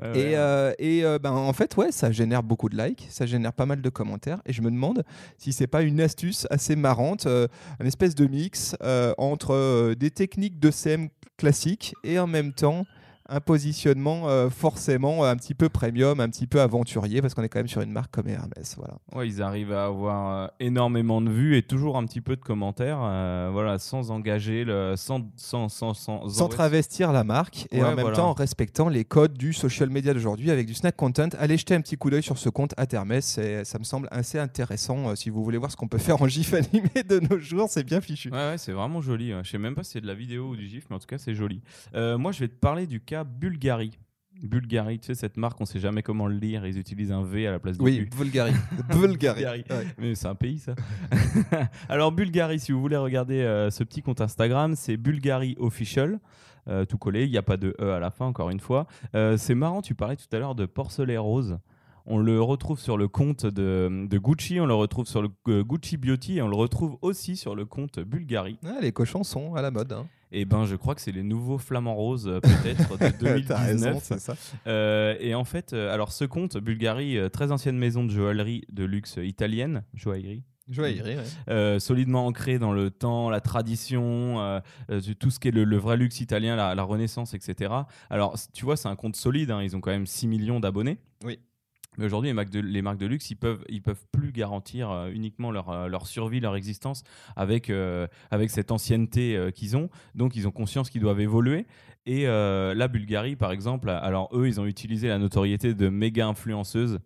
et, 0.03 0.35
euh, 0.35 0.73
et 0.77 1.05
euh, 1.05 1.19
ben, 1.19 1.31
en 1.31 1.53
fait, 1.53 1.77
ouais, 1.77 1.91
ça 1.91 2.11
génère 2.11 2.43
beaucoup 2.43 2.67
de 2.67 2.77
likes, 2.77 3.07
ça 3.09 3.25
génère 3.25 3.53
pas 3.53 3.65
mal 3.65 3.81
de 3.81 3.89
commentaires. 3.89 4.41
Et 4.45 4.51
je 4.51 4.61
me 4.61 4.69
demande 4.69 5.03
si 5.37 5.53
c'est 5.53 5.67
pas 5.67 5.83
une 5.83 6.01
astuce 6.01 6.45
assez 6.49 6.75
marrante, 6.75 7.27
euh, 7.27 7.47
une 7.79 7.87
espèce 7.87 8.13
de 8.13 8.27
mix 8.27 8.75
entre 9.17 9.93
des 9.93 10.11
techniques 10.11 10.59
de 10.59 10.69
CM 10.69 11.07
classiques 11.37 11.93
et 12.03 12.19
en 12.19 12.27
même 12.27 12.53
temps 12.53 12.85
un 13.27 13.39
positionnement 13.39 14.29
euh, 14.29 14.49
forcément 14.49 15.23
un 15.23 15.35
petit 15.35 15.55
peu 15.55 15.69
premium, 15.69 16.19
un 16.19 16.29
petit 16.29 16.47
peu 16.47 16.61
aventurier, 16.61 17.21
parce 17.21 17.33
qu'on 17.33 17.43
est 17.43 17.49
quand 17.49 17.59
même 17.59 17.67
sur 17.67 17.81
une 17.81 17.91
marque 17.91 18.11
comme 18.11 18.27
Hermès. 18.27 18.75
Voilà. 18.77 18.95
Ouais, 19.13 19.27
ils 19.27 19.41
arrivent 19.41 19.73
à 19.73 19.85
avoir 19.85 20.43
euh, 20.43 20.47
énormément 20.59 21.21
de 21.21 21.29
vues 21.29 21.57
et 21.57 21.63
toujours 21.63 21.97
un 21.97 22.05
petit 22.05 22.21
peu 22.21 22.35
de 22.35 22.41
commentaires, 22.41 22.99
euh, 23.01 23.49
voilà, 23.51 23.79
sans 23.79 24.11
engager, 24.11 24.63
le, 24.63 24.93
sans, 24.95 25.21
sans, 25.37 25.69
sans, 25.69 25.93
sans, 25.93 26.29
sans 26.29 26.47
travestir 26.47 27.11
la 27.11 27.23
marque 27.23 27.67
et 27.71 27.83
en 27.83 27.95
même 27.95 28.11
temps 28.11 28.29
en 28.29 28.33
respectant 28.33 28.89
les 28.89 29.05
codes 29.05 29.33
du 29.33 29.53
social 29.53 29.89
media 29.89 30.13
d'aujourd'hui 30.13 30.51
avec 30.51 30.67
du 30.67 30.73
snack 30.73 30.95
content. 30.95 31.29
Allez 31.39 31.57
jeter 31.57 31.73
un 31.73 31.81
petit 31.81 31.97
coup 31.97 32.09
d'œil 32.09 32.23
sur 32.23 32.37
ce 32.37 32.49
compte 32.49 32.73
à 32.77 32.85
Hermès, 32.91 33.39
ça 33.63 33.79
me 33.79 33.83
semble 33.83 34.07
assez 34.11 34.37
intéressant 34.37 35.15
si 35.15 35.29
vous 35.29 35.43
voulez 35.43 35.57
voir 35.57 35.71
ce 35.71 35.75
qu'on 35.75 35.87
peut 35.87 35.97
faire 35.97 36.21
en 36.21 36.27
GIF 36.27 36.53
animé 36.53 37.03
de 37.07 37.19
nos 37.19 37.39
jours, 37.39 37.67
c'est 37.69 37.83
bien 37.83 38.01
fichu. 38.01 38.29
Ouais, 38.29 38.51
ouais 38.51 38.57
c'est 38.57 38.71
vraiment 38.71 39.01
joli. 39.01 39.33
Je 39.43 39.49
sais 39.49 39.57
même 39.57 39.75
pas 39.75 39.83
si 39.83 39.93
c'est 39.93 40.01
de 40.01 40.07
la 40.07 40.13
vidéo 40.13 40.49
ou 40.49 40.55
du 40.55 40.67
GIF, 40.67 40.85
mais 40.89 40.95
en 40.95 40.99
tout 40.99 41.07
cas 41.07 41.17
c'est 41.17 41.33
joli. 41.33 41.61
moi 41.93 42.31
je 42.31 42.39
vais 42.39 42.47
te 42.47 42.55
parler 42.59 42.85
du 42.85 43.01
cas 43.01 43.14
Bulgarie. 43.23 43.97
Bulgarie, 44.43 44.99
tu 44.99 45.07
sais, 45.07 45.15
cette 45.15 45.37
marque, 45.37 45.59
on 45.61 45.65
sait 45.65 45.79
jamais 45.79 46.03
comment 46.03 46.27
le 46.27 46.35
lire. 46.35 46.65
Ils 46.65 46.77
utilisent 46.77 47.11
un 47.11 47.23
V 47.23 47.47
à 47.47 47.51
la 47.51 47.59
place 47.59 47.77
de 47.77 47.83
Oui, 47.83 48.07
Bulgarie. 48.17 48.53
Bulgarie. 48.89 49.63
Mais 49.97 50.15
c'est 50.15 50.27
un 50.27 50.35
pays, 50.35 50.59
ça. 50.59 50.75
Alors, 51.89 52.11
Bulgarie, 52.11 52.59
si 52.59 52.71
vous 52.71 52.81
voulez 52.81 52.97
regarder 52.97 53.41
euh, 53.41 53.69
ce 53.69 53.83
petit 53.83 54.01
compte 54.01 54.21
Instagram, 54.21 54.75
c'est 54.75 54.97
Bulgarie 54.97 55.55
Official. 55.59 56.19
Euh, 56.67 56.83
tout 56.83 56.97
collé, 56.97 57.25
il 57.25 57.31
n'y 57.31 57.37
a 57.37 57.43
pas 57.43 57.57
de 57.57 57.75
E 57.79 57.91
à 57.91 57.99
la 57.99 58.09
fin, 58.09 58.25
encore 58.25 58.49
une 58.49 58.59
fois. 58.59 58.87
Euh, 59.13 59.37
c'est 59.37 59.55
marrant, 59.55 59.81
tu 59.81 59.95
parlais 59.95 60.15
tout 60.15 60.25
à 60.35 60.39
l'heure 60.39 60.55
de 60.55 60.65
porcelet 60.65 61.17
rose. 61.17 61.59
On 62.07 62.19
le 62.19 62.39
retrouve 62.41 62.79
sur 62.79 62.97
le 62.97 63.07
compte 63.07 63.45
de, 63.47 64.17
Gucci, 64.17 64.59
on 64.59 64.67
le 64.67 64.75
retrouve 64.75 65.07
sur 65.07 65.23
le 65.23 65.63
Gucci 65.63 65.97
Beauty 65.97 66.37
et 66.37 66.41
on 66.41 66.47
le 66.47 66.55
retrouve 66.55 66.97
aussi 67.01 67.35
sur 67.35 67.55
le 67.55 67.65
compte 67.65 67.99
Bulgarie. 67.99 68.59
Ah, 68.63 68.77
les 68.81 68.91
cochons 68.91 69.23
sont 69.23 69.55
à 69.55 69.61
la 69.63 69.71
mode. 69.71 69.91
Hein. 69.91 70.05
Et 70.31 70.41
eh 70.41 70.45
ben, 70.45 70.65
je 70.65 70.75
crois 70.75 70.95
que 70.95 71.01
c'est 71.01 71.11
les 71.13 71.23
nouveaux 71.23 71.57
flamants 71.57 71.95
roses, 71.95 72.27
euh, 72.27 72.41
peut-être, 72.41 72.97
de 72.97 73.17
2019. 73.19 73.93
raison, 73.93 73.99
ça. 74.19 74.35
Euh, 74.67 75.15
et 75.19 75.33
en 75.33 75.45
fait, 75.45 75.71
euh, 75.71 75.93
alors 75.93 76.11
ce 76.11 76.25
compte, 76.25 76.57
Bulgarie, 76.57 77.17
très 77.31 77.51
ancienne 77.51 77.77
maison 77.77 78.03
de 78.03 78.11
joaillerie 78.11 78.65
de 78.69 78.83
luxe 78.83 79.17
italienne, 79.23 79.83
joaillerie. 79.93 80.43
Joaillerie, 80.67 81.17
solidement 81.79 82.25
ancré 82.25 82.57
dans 82.57 82.73
le 82.73 82.89
temps, 82.89 83.29
la 83.29 83.39
tradition, 83.39 84.61
tout 85.19 85.29
ce 85.29 85.39
qui 85.39 85.49
est 85.49 85.51
le, 85.51 85.77
vrai 85.77 85.95
luxe 85.95 86.21
italien, 86.21 86.55
la, 86.55 86.83
Renaissance, 86.83 87.35
etc. 87.35 87.71
Alors, 88.09 88.35
tu 88.51 88.65
vois, 88.65 88.75
c'est 88.75 88.87
un 88.87 88.95
compte 88.95 89.15
solide, 89.15 89.51
hein, 89.51 89.61
ils 89.61 89.75
ont 89.75 89.79
quand 89.79 89.91
même 89.91 90.07
6 90.07 90.27
millions 90.27 90.59
d'abonnés. 90.59 90.97
Oui. 91.23 91.39
Mais 91.97 92.05
aujourd'hui, 92.05 92.29
les, 92.29 92.81
marques 92.81 92.97
de, 92.97 93.05
luxe, 93.05 93.29
ils 93.29 93.35
peuvent, 93.35 93.63
peuvent 93.83 94.05
plus 94.11 94.31
garantir 94.31 94.89
euh, 94.89 95.09
uniquement 95.09 95.51
leur, 95.51 95.69
euh, 95.69 95.87
leur, 95.87 96.07
survie, 96.07 96.39
leur 96.39 96.55
existence 96.55 97.03
avec, 97.35 97.69
euh, 97.69 98.07
cette 98.47 98.71
ancienneté 98.71 99.49
qu'ils 99.53 99.75
ont. 99.77 99.89
Donc, 100.13 100.35
ils 100.35 100.47
ont 100.47 100.51
conscience 100.51 100.89
qu'ils 100.89 101.01
doivent 101.01 101.19
évoluer. 101.19 101.65
Et 102.05 102.25
la 102.25 102.87
Bulgarie, 102.87 103.35
par 103.35 103.51
exemple, 103.51 103.89
alors 103.89 104.29
eux, 104.33 104.47
ils 104.47 104.61
ont 104.61 104.65
utilisé 104.65 105.07
la 105.07 105.17
notoriété 105.17 105.73
de 105.73 105.89
méga 105.89 106.27
influenceuses. 106.27 106.99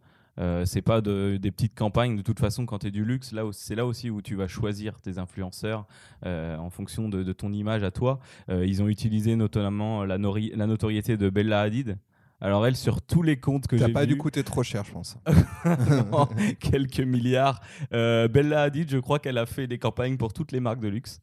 c'est 0.65 0.81
pas 0.81 0.99
de, 0.99 1.37
des 1.41 1.51
petites 1.51 1.75
campagnes. 1.75 2.17
De 2.17 2.21
toute 2.21 2.39
façon, 2.39 2.65
quand 2.65 2.79
tu 2.79 2.87
es 2.87 2.91
du 2.91 3.05
luxe, 3.05 3.33
c'est 3.53 3.75
là 3.75 3.85
aussi 3.85 4.09
où 4.09 4.21
tu 4.21 4.35
vas 4.35 4.47
choisir 4.47 4.99
tes 4.99 5.17
influenceurs 5.17 5.87
en 6.25 6.69
fonction 6.69 7.07
de, 7.07 7.31
ton 7.31 7.53
image 7.53 7.83
à 7.83 7.91
toi. 7.91 8.19
ils 8.49 8.83
ont 8.83 8.89
utilisé 8.89 9.37
notamment 9.37 10.03
la 10.03 10.17
notoriété 10.17 11.15
de 11.15 11.29
Bella 11.29 11.61
Hadid, 11.61 11.97
alors 12.41 12.65
elle, 12.65 12.75
sur 12.75 13.01
tous 13.01 13.21
les 13.21 13.37
comptes 13.37 13.67
que 13.67 13.77
j'ai 13.77 13.85
T'as 13.85 13.91
pas 13.91 14.05
dû 14.05 14.17
coûter 14.17 14.43
trop 14.43 14.63
cher, 14.63 14.83
je 14.85 14.91
pense. 14.91 15.17
quelques 16.59 17.01
milliards. 17.01 17.61
Euh, 17.93 18.27
Bella 18.27 18.63
Hadid, 18.63 18.89
je 18.89 18.97
crois 18.97 19.19
qu'elle 19.19 19.37
a 19.37 19.45
fait 19.45 19.67
des 19.67 19.77
campagnes 19.77 20.17
pour 20.17 20.31
toutes 20.31 20.51
les 20.51 20.59
marques 20.59 20.79
de 20.79 20.87
luxe. 20.87 21.19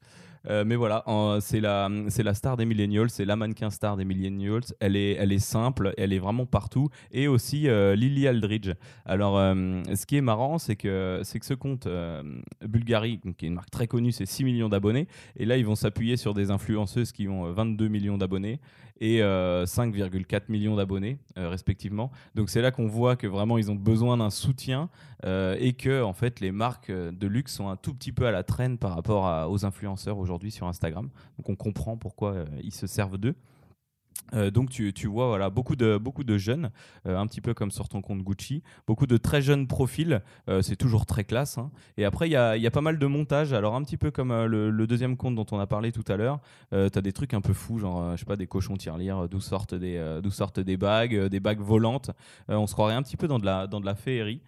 Euh, 0.48 0.64
mais 0.66 0.76
voilà, 0.76 1.04
c'est 1.40 1.60
la, 1.60 1.88
la 1.88 2.34
star 2.34 2.56
des 2.56 2.64
millennials, 2.64 3.10
c'est 3.10 3.24
la 3.24 3.36
mannequin 3.36 3.70
star 3.70 3.96
des 3.96 4.04
millennials. 4.04 4.62
Elle 4.80 4.96
est, 4.96 5.12
elle 5.12 5.32
est 5.32 5.38
simple, 5.38 5.92
elle 5.96 6.12
est 6.12 6.18
vraiment 6.18 6.46
partout. 6.46 6.88
Et 7.10 7.28
aussi 7.28 7.68
euh, 7.68 7.94
Lily 7.94 8.26
Aldridge. 8.28 8.72
Alors, 9.04 9.38
euh, 9.38 9.82
ce 9.94 10.06
qui 10.06 10.16
est 10.16 10.20
marrant, 10.22 10.58
c'est 10.58 10.76
que, 10.76 11.22
que 11.22 11.46
ce 11.46 11.54
compte 11.54 11.88
Bulgarie, 12.66 13.20
qui 13.36 13.46
est 13.46 13.48
une 13.48 13.54
marque 13.54 13.70
très 13.70 13.86
connue, 13.86 14.12
c'est 14.12 14.26
6 14.26 14.44
millions 14.44 14.68
d'abonnés. 14.68 15.08
Et 15.36 15.44
là, 15.44 15.56
ils 15.56 15.66
vont 15.66 15.74
s'appuyer 15.74 16.16
sur 16.16 16.34
des 16.34 16.50
influenceuses 16.50 17.12
qui 17.12 17.28
ont 17.28 17.52
22 17.52 17.88
millions 17.88 18.18
d'abonnés 18.18 18.60
et 18.98 19.18
5,4 19.20 20.44
millions 20.48 20.74
d'abonnés 20.74 21.18
respectivement. 21.36 22.10
Donc 22.34 22.48
c'est 22.48 22.62
là 22.62 22.70
qu'on 22.70 22.86
voit 22.86 23.14
que 23.14 23.26
vraiment 23.26 23.58
ils 23.58 23.70
ont 23.70 23.74
besoin 23.74 24.16
d'un 24.16 24.30
soutien 24.30 24.88
et 25.22 25.74
que 25.74 26.02
en 26.02 26.14
fait 26.14 26.40
les 26.40 26.50
marques 26.50 26.90
de 26.90 27.26
luxe 27.26 27.52
sont 27.54 27.68
un 27.68 27.76
tout 27.76 27.92
petit 27.92 28.12
peu 28.12 28.26
à 28.26 28.30
la 28.30 28.42
traîne 28.42 28.78
par 28.78 28.94
rapport 28.94 29.50
aux 29.50 29.66
influenceurs 29.66 30.16
aujourd'hui 30.16 30.35
sur 30.50 30.66
Instagram. 30.66 31.08
Donc 31.38 31.48
on 31.48 31.56
comprend 31.56 31.96
pourquoi 31.96 32.32
euh, 32.32 32.46
ils 32.62 32.74
se 32.74 32.86
servent 32.86 33.18
d'eux. 33.18 33.34
Euh, 34.34 34.50
donc 34.50 34.70
tu, 34.70 34.92
tu, 34.92 35.06
vois 35.06 35.28
voilà, 35.28 35.50
beaucoup, 35.50 35.76
de, 35.76 35.98
beaucoup 35.98 36.24
de 36.24 36.36
jeunes, 36.36 36.70
euh, 37.06 37.16
un 37.16 37.26
petit 37.28 37.40
peu 37.40 37.54
comme 37.54 37.70
sur 37.70 37.88
ton 37.88 38.00
compte 38.00 38.22
Gucci, 38.22 38.62
beaucoup 38.86 39.06
de 39.06 39.18
très 39.18 39.40
jeunes 39.40 39.68
profils, 39.68 40.22
c'est 40.62 40.74
toujours 40.74 41.06
très 41.06 41.22
classe. 41.22 41.58
Hein. 41.58 41.70
Et 41.96 42.04
après, 42.04 42.26
il 42.28 42.32
y 42.32 42.36
a, 42.36 42.56
y 42.56 42.66
a, 42.66 42.70
pas 42.70 42.80
mal 42.80 42.98
de 42.98 43.06
montages, 43.06 43.52
alors 43.52 43.76
un 43.76 43.82
petit 43.84 43.96
peu 43.96 44.10
comme 44.10 44.32
le, 44.46 44.86
deuxième 44.86 45.16
compte 45.16 45.36
dont 45.36 45.46
on 45.52 45.60
a 45.60 45.66
parlé 45.66 45.92
tout 45.92 46.04
à 46.08 46.16
l'heure, 46.16 46.40
tu 46.72 46.76
as 46.76 47.02
des 47.02 47.12
trucs 47.12 47.34
un 47.34 47.40
peu 47.40 47.52
fous, 47.52 47.78
genre 47.78 48.12
je 48.12 48.16
sais 48.16 48.24
pas, 48.24 48.36
des 48.36 48.46
cochons 48.46 48.76
tirelire, 48.76 49.28
d'où 49.28 49.40
sortent 49.40 49.74
des, 49.74 50.20
d'où 50.22 50.30
sortent 50.30 50.60
des 50.60 50.76
bagues, 50.76 51.26
des 51.26 51.40
bagues 51.40 51.60
volantes. 51.60 52.10
on 52.48 52.66
se 52.66 52.72
croirait 52.72 52.94
un 52.94 53.02
petit 53.02 53.16
peu 53.16 53.28
dans 53.28 53.38
de 53.38 53.46
la, 53.46 53.66
dans 53.66 53.80
de 53.80 53.86
la 53.86 53.94
féerie. 53.94 54.40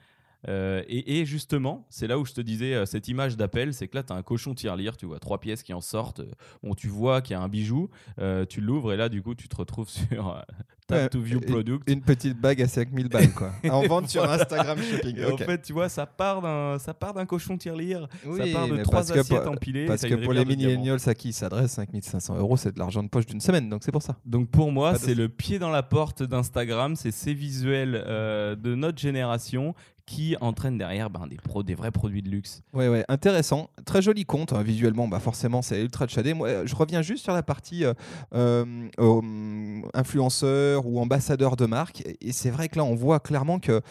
Euh, 0.46 0.82
et, 0.88 1.24
justement, 1.24 1.86
c'est 1.90 2.06
là 2.06 2.18
où 2.18 2.24
je 2.24 2.32
te 2.32 2.40
disais, 2.40 2.74
euh, 2.74 2.86
cette 2.86 3.08
image 3.08 3.36
d'appel, 3.36 3.74
c'est 3.74 3.88
que 3.88 3.96
là, 3.96 4.02
tu 4.02 4.12
as 4.12 4.16
un 4.16 4.22
cochon 4.22 4.54
tirelire, 4.54 4.96
tu 4.96 5.06
vois 5.06 5.18
trois 5.18 5.40
pièces 5.40 5.62
qui 5.62 5.74
en 5.74 5.80
sortent. 5.80 6.22
Bon, 6.62 6.74
tu 6.74 6.88
vois 6.88 7.22
qu'il 7.22 7.34
y 7.34 7.36
a 7.36 7.42
un 7.42 7.48
bijou, 7.48 7.90
euh, 8.20 8.44
tu 8.44 8.60
l'ouvres 8.60 8.92
et 8.92 8.96
là, 8.96 9.08
du 9.08 9.22
coup, 9.22 9.34
tu 9.34 9.48
te 9.48 9.56
retrouves 9.56 9.88
sur 10.10 10.40
Tap 10.86 11.10
to 11.10 11.20
View 11.20 11.40
Product. 11.40 11.90
Une 11.90 12.02
petite 12.02 12.40
bague 12.40 12.62
à 12.62 12.68
5000 12.68 13.08
balles, 13.08 13.32
quoi. 13.32 13.52
en 13.70 13.82
vente 13.82 14.08
sur 14.08 14.24
Instagram 14.30 14.78
Shopping. 14.80 15.24
En 15.24 15.36
fait, 15.36 15.62
tu 15.62 15.72
vois, 15.72 15.88
ça 15.88 16.06
part 16.06 16.40
d'un, 16.40 16.78
ça 16.78 16.94
part 16.94 17.14
d'un 17.14 17.26
cochon 17.26 17.58
tirelire, 17.58 18.08
ça 18.22 18.44
part 18.52 18.68
de 18.68 18.82
trois 18.82 19.12
assiettes 19.12 19.46
empilées. 19.46 19.86
Parce 19.86 20.02
que 20.02 20.14
pour 20.14 20.32
les 20.32 20.44
millennials 20.44 21.00
à 21.06 21.14
qui 21.14 21.32
s'adresse 21.32 21.72
5500 21.72 22.36
euros, 22.38 22.56
c'est 22.56 22.72
de 22.72 22.78
l'argent 22.78 23.02
de 23.02 23.08
poche 23.08 23.26
d'une 23.26 23.40
semaine, 23.40 23.68
donc 23.68 23.82
c'est 23.82 23.92
pour 23.92 24.02
ça. 24.02 24.16
Donc 24.24 24.50
pour 24.50 24.70
moi, 24.70 24.94
c'est 24.94 25.14
le 25.14 25.28
pied 25.28 25.58
dans 25.58 25.70
la 25.70 25.82
porte 25.82 26.22
d'Instagram, 26.22 26.94
c'est 26.94 27.10
ces 27.10 27.34
visuels 27.34 27.92
de 27.92 28.74
notre 28.76 28.98
génération 28.98 29.74
qui 30.08 30.36
entraîne 30.40 30.78
derrière 30.78 31.10
ben, 31.10 31.26
des, 31.26 31.36
pro, 31.36 31.62
des 31.62 31.74
vrais 31.74 31.90
produits 31.90 32.22
de 32.22 32.30
luxe. 32.30 32.62
Ouais, 32.72 32.88
ouais, 32.88 33.04
intéressant. 33.08 33.68
Très 33.84 34.00
joli 34.00 34.24
compte, 34.24 34.54
hein, 34.54 34.62
visuellement, 34.62 35.06
bah, 35.06 35.20
forcément, 35.20 35.60
c'est 35.60 35.82
ultra 35.82 36.08
chadé. 36.08 36.32
Moi, 36.32 36.64
je 36.64 36.74
reviens 36.74 37.02
juste 37.02 37.24
sur 37.24 37.34
la 37.34 37.42
partie 37.42 37.84
euh, 37.84 37.92
euh, 38.34 38.88
euh, 38.98 39.82
influenceur 39.92 40.86
ou 40.86 40.98
ambassadeur 40.98 41.56
de 41.56 41.66
marque. 41.66 42.04
Et 42.22 42.32
c'est 42.32 42.48
vrai 42.48 42.70
que 42.70 42.78
là, 42.78 42.84
on 42.84 42.94
voit 42.94 43.20
clairement 43.20 43.60
que 43.60 43.82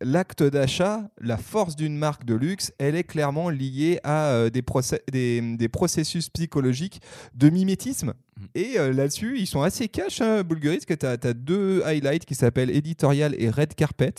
l'acte 0.00 0.42
d'achat, 0.42 1.02
la 1.20 1.36
force 1.36 1.76
d'une 1.76 1.98
marque 1.98 2.24
de 2.24 2.34
luxe, 2.34 2.72
elle 2.78 2.94
est 2.94 3.04
clairement 3.04 3.50
liée 3.50 4.00
à 4.04 4.48
des, 4.48 4.64
des, 5.12 5.56
des, 5.56 5.68
processus 5.68 6.30
psychologiques 6.30 7.02
de 7.34 7.50
mimétisme. 7.50 8.14
Et 8.54 8.74
là-dessus, 8.78 9.38
ils 9.38 9.46
sont 9.46 9.62
assez 9.62 9.88
cash, 9.88 10.20
hein, 10.20 10.42
Bulgaris, 10.42 10.80
que 10.86 10.94
tu 10.94 11.06
as, 11.06 11.16
as, 11.22 11.34
deux 11.34 11.82
highlights 11.84 12.24
qui 12.24 12.34
s'appellent 12.34 12.70
Editorial 12.70 13.34
et 13.38 13.50
Red 13.50 13.74
Carpet. 13.74 14.14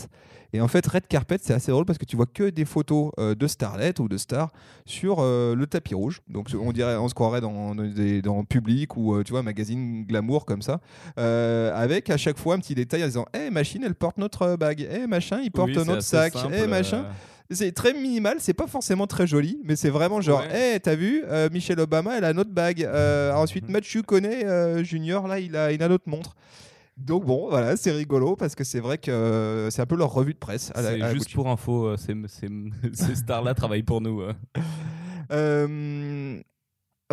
Et 0.54 0.62
en 0.62 0.68
fait, 0.68 0.86
Red 0.86 1.08
Carpet, 1.08 1.40
c'est 1.42 1.54
assez 1.54 1.72
drôle 1.72 1.86
parce 1.86 1.98
que 1.98 2.06
tu 2.06 2.16
vois 2.16 2.28
que 2.28 2.50
des 2.50 2.66
photos 2.66 3.12
euh, 3.20 3.34
de 3.34 3.48
starlet 3.48 4.00
ou 4.00 4.08
de 4.08 4.18
stars 4.18 4.52
sur 4.86 5.18
euh, 5.20 5.56
le 5.56 5.66
tapis 5.66 5.96
rouge. 5.96 6.22
Donc 6.30 6.50
on 6.54 6.72
dirait, 6.72 6.96
on 6.96 7.10
se 7.10 7.16
croirait 7.16 7.42
dans, 7.42 7.74
dans, 7.74 8.44
public 8.44 8.96
ou 8.96 9.16
euh, 9.16 9.24
tu 9.24 9.32
vois, 9.32 9.42
magazine 9.42 10.06
glamour 10.06 10.46
comme 10.46 10.62
ça, 10.62 10.80
avec 11.18 12.10
à 12.12 12.18
chaque 12.18 12.38
fois 12.38 12.54
un 12.54 12.60
petit 12.60 12.76
détail 12.76 13.04
en 13.04 13.08
disant, 13.08 13.26
hé 13.34 13.50
machine, 13.50 13.84
elle 13.84 13.96
porte 13.96 14.20
notre 14.20 14.56
bague, 14.56 14.82
hé 14.82 15.08
machin, 15.08 15.42
il 15.44 15.52
porte 15.52 15.76
notre 15.76 16.04
sac, 16.04 16.36
hé 16.52 16.68
machin. 16.68 17.06
C'est 17.54 17.72
très 17.72 17.94
minimal, 17.94 18.38
c'est 18.40 18.54
pas 18.54 18.68
forcément 18.68 19.08
très 19.08 19.28
joli, 19.28 19.60
mais 19.64 19.76
c'est 19.76 19.90
vraiment 19.90 20.22
genre, 20.22 20.44
hé, 20.44 20.80
t'as 20.80 20.96
vu, 20.96 21.24
Michelle 21.52 21.80
Obama, 21.80 22.18
elle 22.18 22.26
a 22.26 22.34
notre 22.34 22.52
bague. 22.52 22.88
ensuite, 23.36 23.70
Mathieu 23.70 24.02
connaît 24.02 24.84
Junior, 24.84 25.28
là, 25.28 25.40
il 25.40 25.56
a, 25.56 25.72
il 25.72 25.82
a 25.84 25.88
notre 25.88 26.10
montre. 26.10 26.36
Donc 26.98 27.26
bon, 27.26 27.50
voilà, 27.50 27.76
c'est 27.76 27.92
rigolo 27.92 28.36
parce 28.36 28.54
que 28.56 28.64
c'est 28.64 28.80
vrai 28.80 28.98
que 28.98 29.10
euh, 29.10 29.70
c'est 29.72 29.82
un 29.82 29.86
peu 29.86 29.96
leur 29.96 30.12
revue 30.12 30.34
de 30.34 30.40
presse. 30.40 30.72
C'est 30.76 31.14
juste 31.14 31.34
pour 31.34 31.50
info, 31.50 31.88
euh, 31.88 31.98
ces 32.94 33.16
stars-là 33.16 33.54
travaillent 33.56 33.84
pour 33.84 34.02
nous. 34.02 34.22
Euh, 35.32 36.40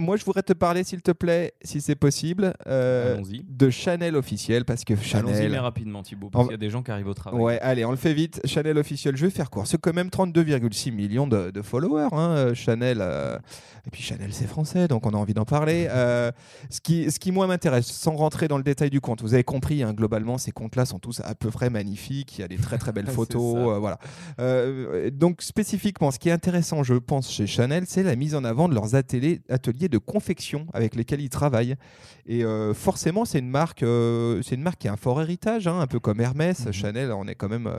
moi, 0.01 0.17
je 0.17 0.25
voudrais 0.25 0.43
te 0.43 0.53
parler, 0.53 0.85
s'il 0.85 1.03
te 1.03 1.11
plaît, 1.11 1.55
si 1.63 1.81
c'est 1.81 1.95
possible, 1.95 2.55
euh, 2.67 3.23
de 3.49 3.71
Chanel 3.71 4.17
officiel, 4.17 4.65
parce 4.65 4.85
que 4.85 4.97
Chanel. 4.97 5.35
Allons-y, 5.35 5.49
mais 5.51 5.59
rapidement, 5.59 6.03
Thibaut, 6.03 6.31
parce 6.31 6.47
qu'il 6.47 6.53
y 6.53 6.55
a 6.55 6.59
des 6.59 6.71
gens 6.71 6.83
qui 6.83 6.91
arrivent 6.91 7.09
au 7.09 7.15
travail. 7.15 7.41
Ouais, 7.41 7.61
allez, 7.61 7.85
on 7.85 7.91
le 7.91 7.97
fait 7.97 8.15
vite. 8.15 8.41
Chanel 8.45 8.79
officiel, 8.79 9.17
je 9.17 9.27
vais 9.27 9.31
faire 9.31 9.51
court. 9.51 9.67
C'est 9.67 9.81
quand 9.81 9.93
même 9.93 10.09
32,6 10.09 10.93
millions 10.93 11.27
de, 11.27 11.53
followers, 11.63 12.09
hein, 12.13 12.31
euh, 12.31 12.55
Chanel. 12.55 12.99
Euh, 13.01 13.39
et 13.87 13.91
puis 13.91 14.03
Chanel, 14.03 14.33
c'est 14.33 14.47
français, 14.47 14.89
donc 14.89 15.07
on 15.07 15.11
a 15.11 15.17
envie 15.17 15.35
d'en 15.35 15.45
parler. 15.45 15.89
ce, 16.71 16.81
qui, 16.81 17.11
ce 17.11 17.19
qui, 17.19 17.33
moi, 17.33 17.47
m'intéresse, 17.47 17.87
sans 17.87 18.17
rentrer 18.17 18.49
dans 18.49 18.57
le 18.57 18.65
détail 18.65 18.91
du 18.91 19.01
compte, 19.01 19.23
vous 19.23 19.35
avez 19.35 19.45
compris, 19.45 19.83
hein, 19.83 19.93
globalement, 19.93 20.39
ces 20.39 20.53
comptes-là 20.53 20.85
sont 20.85 20.99
tous 20.99 21.21
à 21.25 21.35
peu 21.35 21.51
près 21.51 21.71
magnifiques. 21.71 22.39
Il 22.39 22.41
y 22.43 22.45
a 22.45 22.49
des 22.49 22.57
très, 22.57 22.79
très 22.79 22.93
belles 22.93 23.07
photos. 23.11 23.79
voilà. 23.79 23.99
donc, 25.11 25.43
spécifiquement, 25.43 26.11
ce 26.11 26.19
qui 26.19 26.29
est 26.29 26.33
intéressant, 26.33 26.83
je 26.83 26.95
pense, 26.95 27.31
chez 27.31 27.47
Chanel, 27.47 27.85
c'est 27.87 28.03
la 28.03 28.17
mise 28.17 28.35
en 28.35 28.45
avant 28.45 28.69
de 28.69 28.75
leurs 28.75 28.95
ateliers, 28.95 29.41
ateliers 29.49 29.89
de 29.91 29.99
confection 29.99 30.67
avec 30.73 30.95
lesquels 30.95 31.21
ils 31.21 31.29
travaillent. 31.29 31.77
Et 32.27 32.45
euh, 32.45 32.75
forcément, 32.75 33.25
c'est 33.25 33.39
une 33.39 33.51
marque, 33.51 33.83
euh, 33.83 34.41
c'est 34.43 34.55
une 34.55 34.63
marque 34.63 34.79
qui 34.79 34.89
a 34.89 34.93
un 34.93 34.97
fort 34.97 35.21
héritage, 35.21 35.67
hein, 35.67 35.81
un 35.81 35.87
peu 35.87 36.01
comme 36.01 36.21
Hermès, 36.21 36.67
mhm. 36.67 36.73
Chanel. 36.73 37.13
On 37.13 37.27
est 37.27 37.35
quand 37.35 37.49
même, 37.49 37.71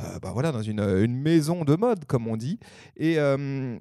euh, 0.00 0.18
bah 0.20 0.30
voilà, 0.32 0.52
dans 0.52 0.62
une, 0.62 0.80
une, 0.80 1.14
maison 1.14 1.64
de 1.64 1.76
mode, 1.76 2.04
comme 2.06 2.26
on 2.26 2.36
dit. 2.36 2.58
Et, 2.96 3.16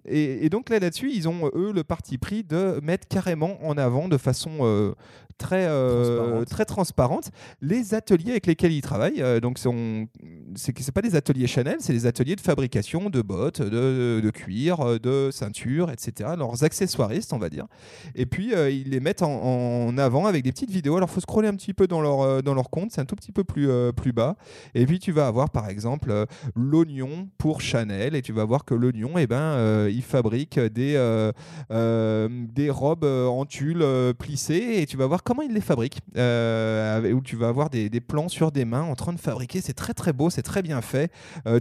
et, 0.06 0.45
et 0.45 0.50
donc 0.50 0.69
là, 0.69 0.80
là-dessus, 0.80 1.12
ils 1.12 1.28
ont 1.28 1.50
eux 1.56 1.71
le 1.74 1.84
parti 1.84 2.17
pris 2.17 2.43
de 2.43 2.80
mettre 2.84 3.08
carrément 3.08 3.58
en 3.65 3.78
avant 3.78 4.08
de 4.08 4.17
façon 4.17 4.93
très, 5.38 5.67
transparente. 5.67 6.45
très 6.47 6.65
transparente 6.65 7.32
les 7.62 7.93
ateliers 7.93 8.32
avec 8.32 8.45
lesquels 8.45 8.71
ils 8.71 8.82
travaillent. 8.82 9.24
donc, 9.41 9.58
c'est 9.58 9.69
n'est 9.69 10.91
pas 10.93 11.02
des 11.02 11.15
ateliers 11.15 11.47
Chanel, 11.47 11.78
c'est 11.80 11.93
des 11.93 12.06
ateliers 12.06 12.36
de 12.36 12.41
fabrication 12.41 13.10
de 13.10 13.21
bottes, 13.21 13.62
de, 13.62 14.19
de 14.21 14.30
cuir, 14.30 15.00
de 15.00 15.30
ceintures, 15.32 15.89
etc. 15.91 16.32
Leurs 16.38 16.63
accessoiristes, 16.63 17.34
on 17.34 17.39
va 17.39 17.50
dire. 17.50 17.67
Et 18.15 18.26
puis, 18.26 18.52
ils 18.54 18.89
les 18.89 19.00
mettent 19.00 19.24
en, 19.24 19.32
en 19.32 19.97
avant 19.97 20.26
avec 20.26 20.43
des 20.43 20.52
petites 20.52 20.71
vidéos. 20.71 20.97
Alors, 20.97 21.10
il 21.10 21.13
faut 21.13 21.21
scroller 21.21 21.47
un 21.47 21.56
petit 21.56 21.74
peu 21.74 21.88
dans 21.88 22.02
leur, 22.02 22.21
euh, 22.21 22.41
dans 22.41 22.54
leur 22.54 22.69
compte, 22.69 22.91
c'est 22.91 23.02
un 23.02 23.06
tout 23.06 23.15
petit 23.15 23.32
peu 23.32 23.43
plus, 23.43 23.69
euh, 23.69 23.91
plus 23.91 24.12
bas. 24.12 24.36
Et 24.74 24.86
puis, 24.86 25.00
tu 25.00 25.12
vas 25.12 25.28
avoir 25.28 25.50
par 25.50 25.69
exemple 25.69 26.01
euh, 26.10 26.26
l'oignon 26.56 27.30
pour 27.38 27.62
Chanel. 27.62 28.16
Et 28.16 28.22
tu 28.22 28.34
vas 28.34 28.46
voir 28.46 28.66
que 28.66 28.74
l'oignon, 28.74 29.18
et 29.18 29.24
eh 29.24 29.28
ben, 29.28 29.88
il 29.88 30.02
fabrique 30.02 30.60
des, 30.60 31.32
des 31.70 32.70
robes 32.70 33.04
en 33.04 33.46
tulle 33.46 33.86
plissées. 34.18 34.76
Et 34.78 34.86
tu 34.86 34.98
vas 34.98 35.06
voir 35.08 35.24
comment 35.24 35.42
il 35.42 35.54
les 35.54 35.62
fabrique. 35.62 36.00
où 36.16 37.22
tu 37.24 37.36
vas 37.36 37.48
avoir 37.48 37.70
des, 37.70 37.90
des, 37.90 38.02
plans 38.02 38.30
sur 38.30 38.52
des 38.52 38.66
mains 38.66 38.84
en 38.84 38.96
train 38.96 39.14
de 39.14 39.20
fabriquer. 39.20 39.62
C'est 39.62 39.74
très 39.74 39.94
très 39.94 40.14
beau, 40.14 40.30
c'est 40.30 40.42
très 40.42 40.62
bien 40.62 40.82
fait. 40.82 41.12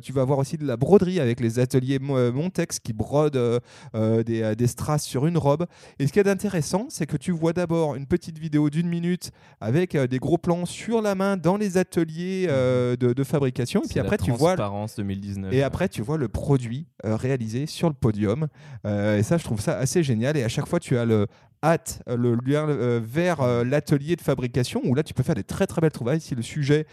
tu 0.02 0.12
vas 0.12 0.22
avoir 0.22 0.38
aussi 0.38 0.56
de 0.56 0.66
la 0.66 0.76
broderie 0.76 1.20
avec 1.20 1.40
les 1.40 1.58
ateliers 1.58 1.98
Montex 1.98 2.78
qui 2.78 2.92
brodent 2.92 3.60
des, 3.94 4.54
des 4.56 4.66
strass 4.66 5.04
sur 5.04 5.26
une 5.26 5.38
robe. 5.38 5.66
Et 5.98 6.06
ce 6.06 6.12
qui 6.12 6.18
est 6.18 6.28
intéressant, 6.28 6.86
c'est 6.88 7.06
que 7.06 7.16
tu 7.16 7.32
vois 7.32 7.52
d'abord 7.52 7.94
une 7.94 8.06
petite 8.06 8.38
vidéo 8.38 8.70
d'une 8.70 8.88
minute 8.88 9.30
avec 9.60 9.94
euh, 9.94 10.06
des 10.06 10.18
gros 10.18 10.38
plans 10.38 10.66
sur 10.66 11.02
la 11.02 11.14
main 11.14 11.36
dans 11.36 11.56
les 11.56 11.78
ateliers 11.78 12.46
euh, 12.48 12.96
mhm. 13.00 13.14
de, 13.14 13.24
fabrication. 13.24 13.82
Et 13.84 13.88
puis 13.88 14.00
après, 14.00 14.18
tu 14.18 14.29
vois. 14.30 14.56
2019. 14.96 15.52
Et 15.52 15.62
après, 15.62 15.88
tu 15.88 16.02
vois 16.02 16.16
le 16.16 16.28
produit 16.28 16.86
euh, 17.04 17.16
réalisé 17.16 17.66
sur 17.66 17.88
le 17.88 17.94
podium. 17.94 18.48
et 18.84 19.22
ça, 19.22 19.36
je 19.36 19.44
trouve 19.44 19.60
ça 19.60 19.78
assez 19.78 20.02
génial. 20.02 20.36
Et 20.36 20.42
à 20.42 20.48
chaque 20.48 20.66
fois, 20.66 20.80
tu 20.80 20.96
as 20.96 21.04
le 21.04 21.26
hâte 21.62 22.02
euh, 22.08 22.16
le 22.16 22.34
lien 22.34 22.68
euh, 22.68 23.00
vers 23.02 23.40
euh, 23.40 23.64
l'atelier 23.64 24.16
de 24.16 24.20
fabrication 24.20 24.80
où 24.84 24.94
là 24.94 25.02
tu 25.02 25.14
peux 25.14 25.22
faire 25.22 25.34
des 25.34 25.44
très 25.44 25.66
très 25.66 25.80
belles 25.80 25.90
trouvailles 25.90 26.20
si 26.20 26.34
le 26.34 26.42
sujet 26.42 26.86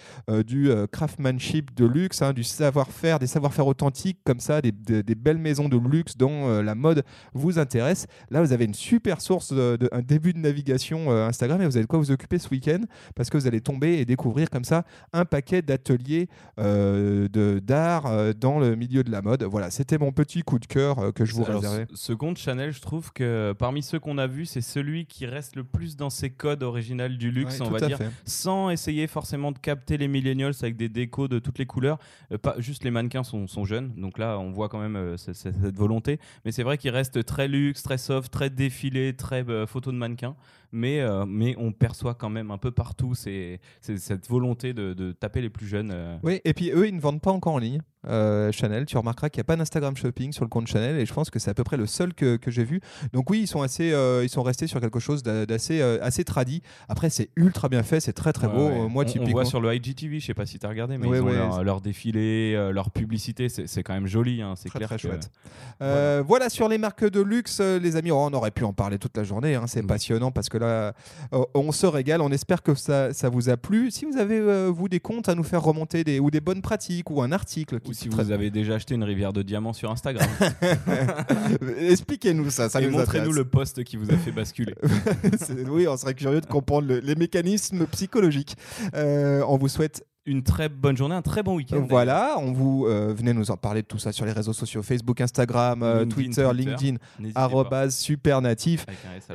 du 0.45 0.69
craftsmanship 0.91 1.75
de 1.75 1.85
luxe, 1.85 2.21
hein, 2.21 2.33
du 2.33 2.43
savoir-faire, 2.43 3.19
des 3.19 3.27
savoir-faire 3.27 3.67
authentiques 3.67 4.19
comme 4.25 4.39
ça, 4.39 4.61
des, 4.61 4.71
belles 4.71 5.37
maisons 5.37 5.69
de 5.69 5.77
luxe 5.77 6.17
dans 6.17 6.61
la 6.61 6.75
mode 6.75 7.03
vous 7.33 7.59
intéresse. 7.59 8.07
Là 8.29 8.41
vous 8.41 8.51
avez 8.51 8.65
une 8.65 8.73
super 8.73 9.21
source, 9.21 9.53
de, 9.53 9.89
un 9.91 10.01
début 10.01 10.33
de 10.33 10.39
navigation 10.39 11.11
Instagram 11.11 11.61
et 11.61 11.65
vous 11.65 11.77
avez 11.77 11.83
de 11.83 11.89
quoi 11.89 11.99
vous 11.99 12.11
occuper 12.11 12.39
ce 12.39 12.49
week-end? 12.49 12.81
Parce 13.15 13.29
que 13.29 13.37
vous 13.37 13.47
allez 13.47 13.61
tomber 13.61 13.99
et 13.99 14.05
découvrir 14.05 14.49
comme 14.49 14.63
ça 14.63 14.83
un 15.13 15.25
paquet 15.25 15.61
d'ateliers 15.61 16.27
d'art 16.57 18.35
dans 18.35 18.59
le 18.59 18.75
milieu 18.75 19.03
de 19.03 19.11
la 19.11 19.21
mode. 19.21 19.43
Voilà, 19.43 19.71
c'était 19.71 19.97
mon 19.97 20.11
petit 20.11 20.41
coup 20.41 20.59
de 20.59 20.67
cœur 20.67 21.13
que 21.13 21.25
je 21.25 21.33
vous 21.33 21.43
réservais. 21.43 21.87
Ce 21.93 22.13
compte 22.13 22.37
Chanel, 22.37 22.71
je 22.71 22.81
trouve 22.81 23.11
que 23.13 23.53
parmi 23.57 23.81
ceux 23.83 23.99
qu'on 23.99 24.17
a 24.17 24.27
vus, 24.27 24.45
c'est 24.61 24.79
celui 24.79 25.05
qui 25.05 25.27
reste 25.27 25.55
le 25.55 25.63
plus 25.63 25.95
dans 25.95 26.09
ses 26.09 26.31
codes 26.31 26.63
originaux 26.63 27.07
du 27.09 27.29
luxe, 27.29 27.61
on 27.61 27.69
va 27.69 27.79
dire, 27.79 27.99
sans 28.25 28.71
essayer 28.71 29.05
forcément 29.05 29.51
de 29.51 29.59
capter 29.59 29.97
les 29.97 30.07
millennials 30.07 30.53
avec 30.61 30.77
des 30.77 30.89
décos 30.89 31.27
de 31.27 31.37
toutes 31.37 31.59
les 31.59 31.67
couleurs. 31.67 31.99
Euh, 32.31 32.39
pas, 32.39 32.55
juste 32.57 32.83
les 32.83 32.89
mannequins 32.89 33.23
sont, 33.23 33.47
sont, 33.47 33.65
jeunes, 33.65 33.93
donc 33.95 34.17
là 34.17 34.39
on 34.39 34.51
voit 34.51 34.67
quand 34.67 34.79
même 34.79 34.95
euh, 34.95 35.17
cette, 35.17 35.75
volonté. 35.75 36.19
Mais 36.43 36.51
c'est 36.51 36.63
vrai 36.63 36.79
qu'il 36.79 36.89
reste 36.89 37.23
très 37.23 37.47
luxe, 37.47 37.83
très 37.83 37.99
soft, 37.99 38.31
très 38.31 38.49
défilé, 38.49 39.15
très 39.15 39.47
euh, 39.47 39.67
photo 39.67 39.91
de 39.91 39.97
mannequin. 39.97 40.35
Mais, 40.73 41.01
mais 41.25 41.55
on 41.57 41.71
perçoit 41.71 42.13
quand 42.13 42.29
même 42.29 42.51
un 42.51 42.57
peu 42.57 42.71
partout 42.71 43.15
cette 43.15 44.27
volonté 44.27 44.73
de, 44.73 44.93
de, 44.93 45.13
taper 45.13 45.39
les 45.39 45.49
plus 45.49 45.65
jeunes. 45.65 46.19
Oui, 46.23 46.41
et 46.43 46.53
puis 46.53 46.71
eux, 46.71 46.89
ils 46.89 46.93
ne 46.93 46.99
vendent 46.99 47.21
pas 47.21 47.31
encore 47.31 47.53
en 47.53 47.57
ligne. 47.57 47.81
Euh, 48.07 48.51
Chanel. 48.51 48.85
Tu 48.85 48.97
remarqueras 48.97 49.29
qu'il 49.29 49.39
n'y 49.39 49.41
a 49.41 49.45
pas 49.45 49.55
d'Instagram 49.55 49.95
Shopping 49.95 50.31
sur 50.31 50.43
le 50.43 50.49
compte 50.49 50.67
Chanel 50.67 50.97
et 50.97 51.05
je 51.05 51.13
pense 51.13 51.29
que 51.29 51.39
c'est 51.39 51.51
à 51.51 51.53
peu 51.53 51.63
près 51.63 51.77
le 51.77 51.85
seul 51.85 52.13
que, 52.13 52.37
que 52.37 52.51
j'ai 52.51 52.63
vu. 52.63 52.79
Donc 53.13 53.29
oui, 53.29 53.39
ils 53.41 53.47
sont 53.47 53.61
assez, 53.61 53.91
euh, 53.93 54.23
ils 54.23 54.29
sont 54.29 54.43
restés 54.43 54.67
sur 54.67 54.79
quelque 54.81 54.99
chose 54.99 55.23
d'a- 55.23 55.45
d'assez, 55.45 55.81
euh, 55.81 55.97
assez 56.01 56.23
tradi. 56.23 56.61
Après, 56.89 57.09
c'est 57.09 57.29
ultra 57.35 57.69
bien 57.69 57.83
fait, 57.83 57.99
c'est 57.99 58.13
très 58.13 58.33
très 58.33 58.47
beau. 58.47 58.67
Ouais, 58.69 58.87
Moi, 58.89 59.03
on, 59.03 59.07
on 59.07 59.11
typiquement. 59.11 59.31
voit 59.31 59.45
sur 59.45 59.59
le 59.61 59.73
IGTV, 59.75 60.19
je 60.19 60.25
sais 60.27 60.33
pas 60.33 60.45
si 60.45 60.59
tu 60.59 60.65
as 60.65 60.69
regardé, 60.69 60.97
mais 60.97 61.07
Ouais, 61.07 61.17
ils 61.19 61.21
ont 61.23 61.61
leur, 61.63 61.81
défilé, 61.81 62.53
euh, 62.55 62.71
leur 62.71 62.91
publicité, 62.91 63.49
c'est 63.49 63.83
quand 63.83 63.93
même 63.93 64.07
joli. 64.07 64.41
hein, 64.41 64.53
C'est 64.55 64.69
Très, 64.69 64.79
clair 64.79 64.89
très 64.89 64.95
que- 64.97 65.01
chouette. 65.01 65.31
Voilà. 65.79 66.49
sur 66.49 66.67
les 66.69 66.77
marques 66.77 67.07
de 67.09 67.21
luxe, 67.21 67.59
les 67.59 67.95
amis. 67.95 68.11
Oh, 68.11 68.27
on 68.31 68.33
aurait 68.33 68.51
pu 68.51 68.63
en 68.63 68.73
parler 68.73 68.97
toute 68.99 69.15
la 69.17 69.23
journée. 69.23 69.55
hein, 69.55 69.65
C'est 69.67 69.81
Oui. 69.81 69.87
passionnant 69.87 70.31
parce 70.31 70.49
que 70.49 70.57
là, 70.57 70.93
on 71.53 71.71
se 71.71 71.85
régale. 71.85 72.21
On 72.21 72.31
espère 72.31 72.63
que 72.63 72.73
ça, 72.75 73.13
ça 73.13 73.29
vous 73.29 73.49
a 73.49 73.57
plu. 73.57 73.91
Si 73.91 74.05
vous 74.05 74.17
avez 74.17 74.69
vous 74.69 74.87
des 74.89 74.99
comptes 74.99 75.29
à 75.29 75.35
nous 75.35 75.43
faire 75.43 75.61
remonter 75.61 76.03
des, 76.03 76.19
ou 76.19 76.31
des 76.31 76.39
bonnes 76.41 76.61
pratiques 76.61 77.09
ou 77.09 77.21
un 77.21 77.31
article 77.31 77.79
qui 77.79 77.93
si 77.97 78.09
vous 78.09 78.31
avez 78.31 78.49
déjà 78.51 78.75
acheté 78.75 78.95
une 78.95 79.03
rivière 79.03 79.33
de 79.33 79.41
diamants 79.41 79.73
sur 79.73 79.91
Instagram, 79.91 80.27
expliquez-nous 81.79 82.49
ça. 82.49 82.69
ça 82.69 82.81
et 82.81 82.87
montrez-nous 82.89 83.31
le 83.31 83.45
post 83.45 83.83
qui 83.83 83.97
vous 83.97 84.09
a 84.11 84.17
fait 84.17 84.31
basculer. 84.31 84.75
Oui, 85.69 85.87
on 85.87 85.97
serait 85.97 86.13
curieux 86.13 86.41
de 86.41 86.45
comprendre 86.45 86.87
le- 86.87 86.99
les 86.99 87.15
mécanismes 87.15 87.85
psychologiques. 87.87 88.55
Euh, 88.95 89.43
on 89.47 89.57
vous 89.57 89.67
souhaite 89.67 90.05
Une 90.27 90.43
très 90.43 90.67
bonne 90.67 90.97
journée, 90.97 91.15
un 91.15 91.21
très 91.21 91.41
bon 91.41 91.55
week-end. 91.55 91.85
Voilà, 91.87 92.35
on 92.37 92.51
vous 92.51 92.85
euh, 92.85 93.13
venez 93.15 93.33
nous 93.33 93.49
en 93.49 93.55
parler 93.55 93.81
de 93.81 93.87
tout 93.87 93.97
ça 93.97 94.11
sur 94.11 94.25
les 94.25 94.33
réseaux 94.33 94.51
sociaux 94.51 94.83
Facebook, 94.83 95.21
Instagram, 95.21 95.81
euh, 95.83 96.03
Twitter, 96.05 96.43
Twitter. 96.51 96.69
LinkedIn, 96.69 96.97
arrobase 97.33 97.95
supernatif. 97.95 98.85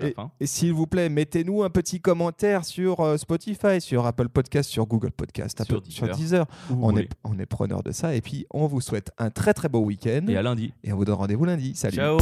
Et, 0.03 0.15
et 0.39 0.47
s'il 0.47 0.75
vous 0.75 0.87
plaît, 0.87 1.09
mettez-nous 1.09 1.63
un 1.63 1.71
petit 1.71 2.01
commentaire 2.01 2.67
sur 2.67 3.01
euh, 3.01 3.17
Spotify, 3.17 3.81
sur 3.81 4.05
Apple 4.05 4.29
Podcast, 4.29 4.69
sur 4.69 4.85
Google 4.87 5.13
Podcast, 5.13 5.65
Sur 5.65 5.77
Apple- 5.79 6.15
Deezer. 6.15 6.47
sur 6.69 6.79
On 6.79 6.95
est, 6.97 7.09
on 7.25 7.39
est 7.39 7.47
preneur 7.47 7.83
de 7.83 7.91
ça. 7.93 8.15
Et 8.15 8.21
puis, 8.21 8.47
on 8.51 8.67
vous 8.67 8.83
souhaite 8.83 9.13
un 9.17 9.31
très 9.31 9.55
très 9.55 9.71
beau 9.71 9.81
week-end. 9.81 10.27
Et 10.29 10.37
à 10.37 10.43
lundi. 10.43 10.75
Et 10.85 10.93
on 10.93 10.97
vous 10.97 11.07
donne 11.07 11.15
rendez-vous 11.15 11.47
lundi. 11.47 11.75
Salut. 11.75 11.97
Ciao 11.97 12.19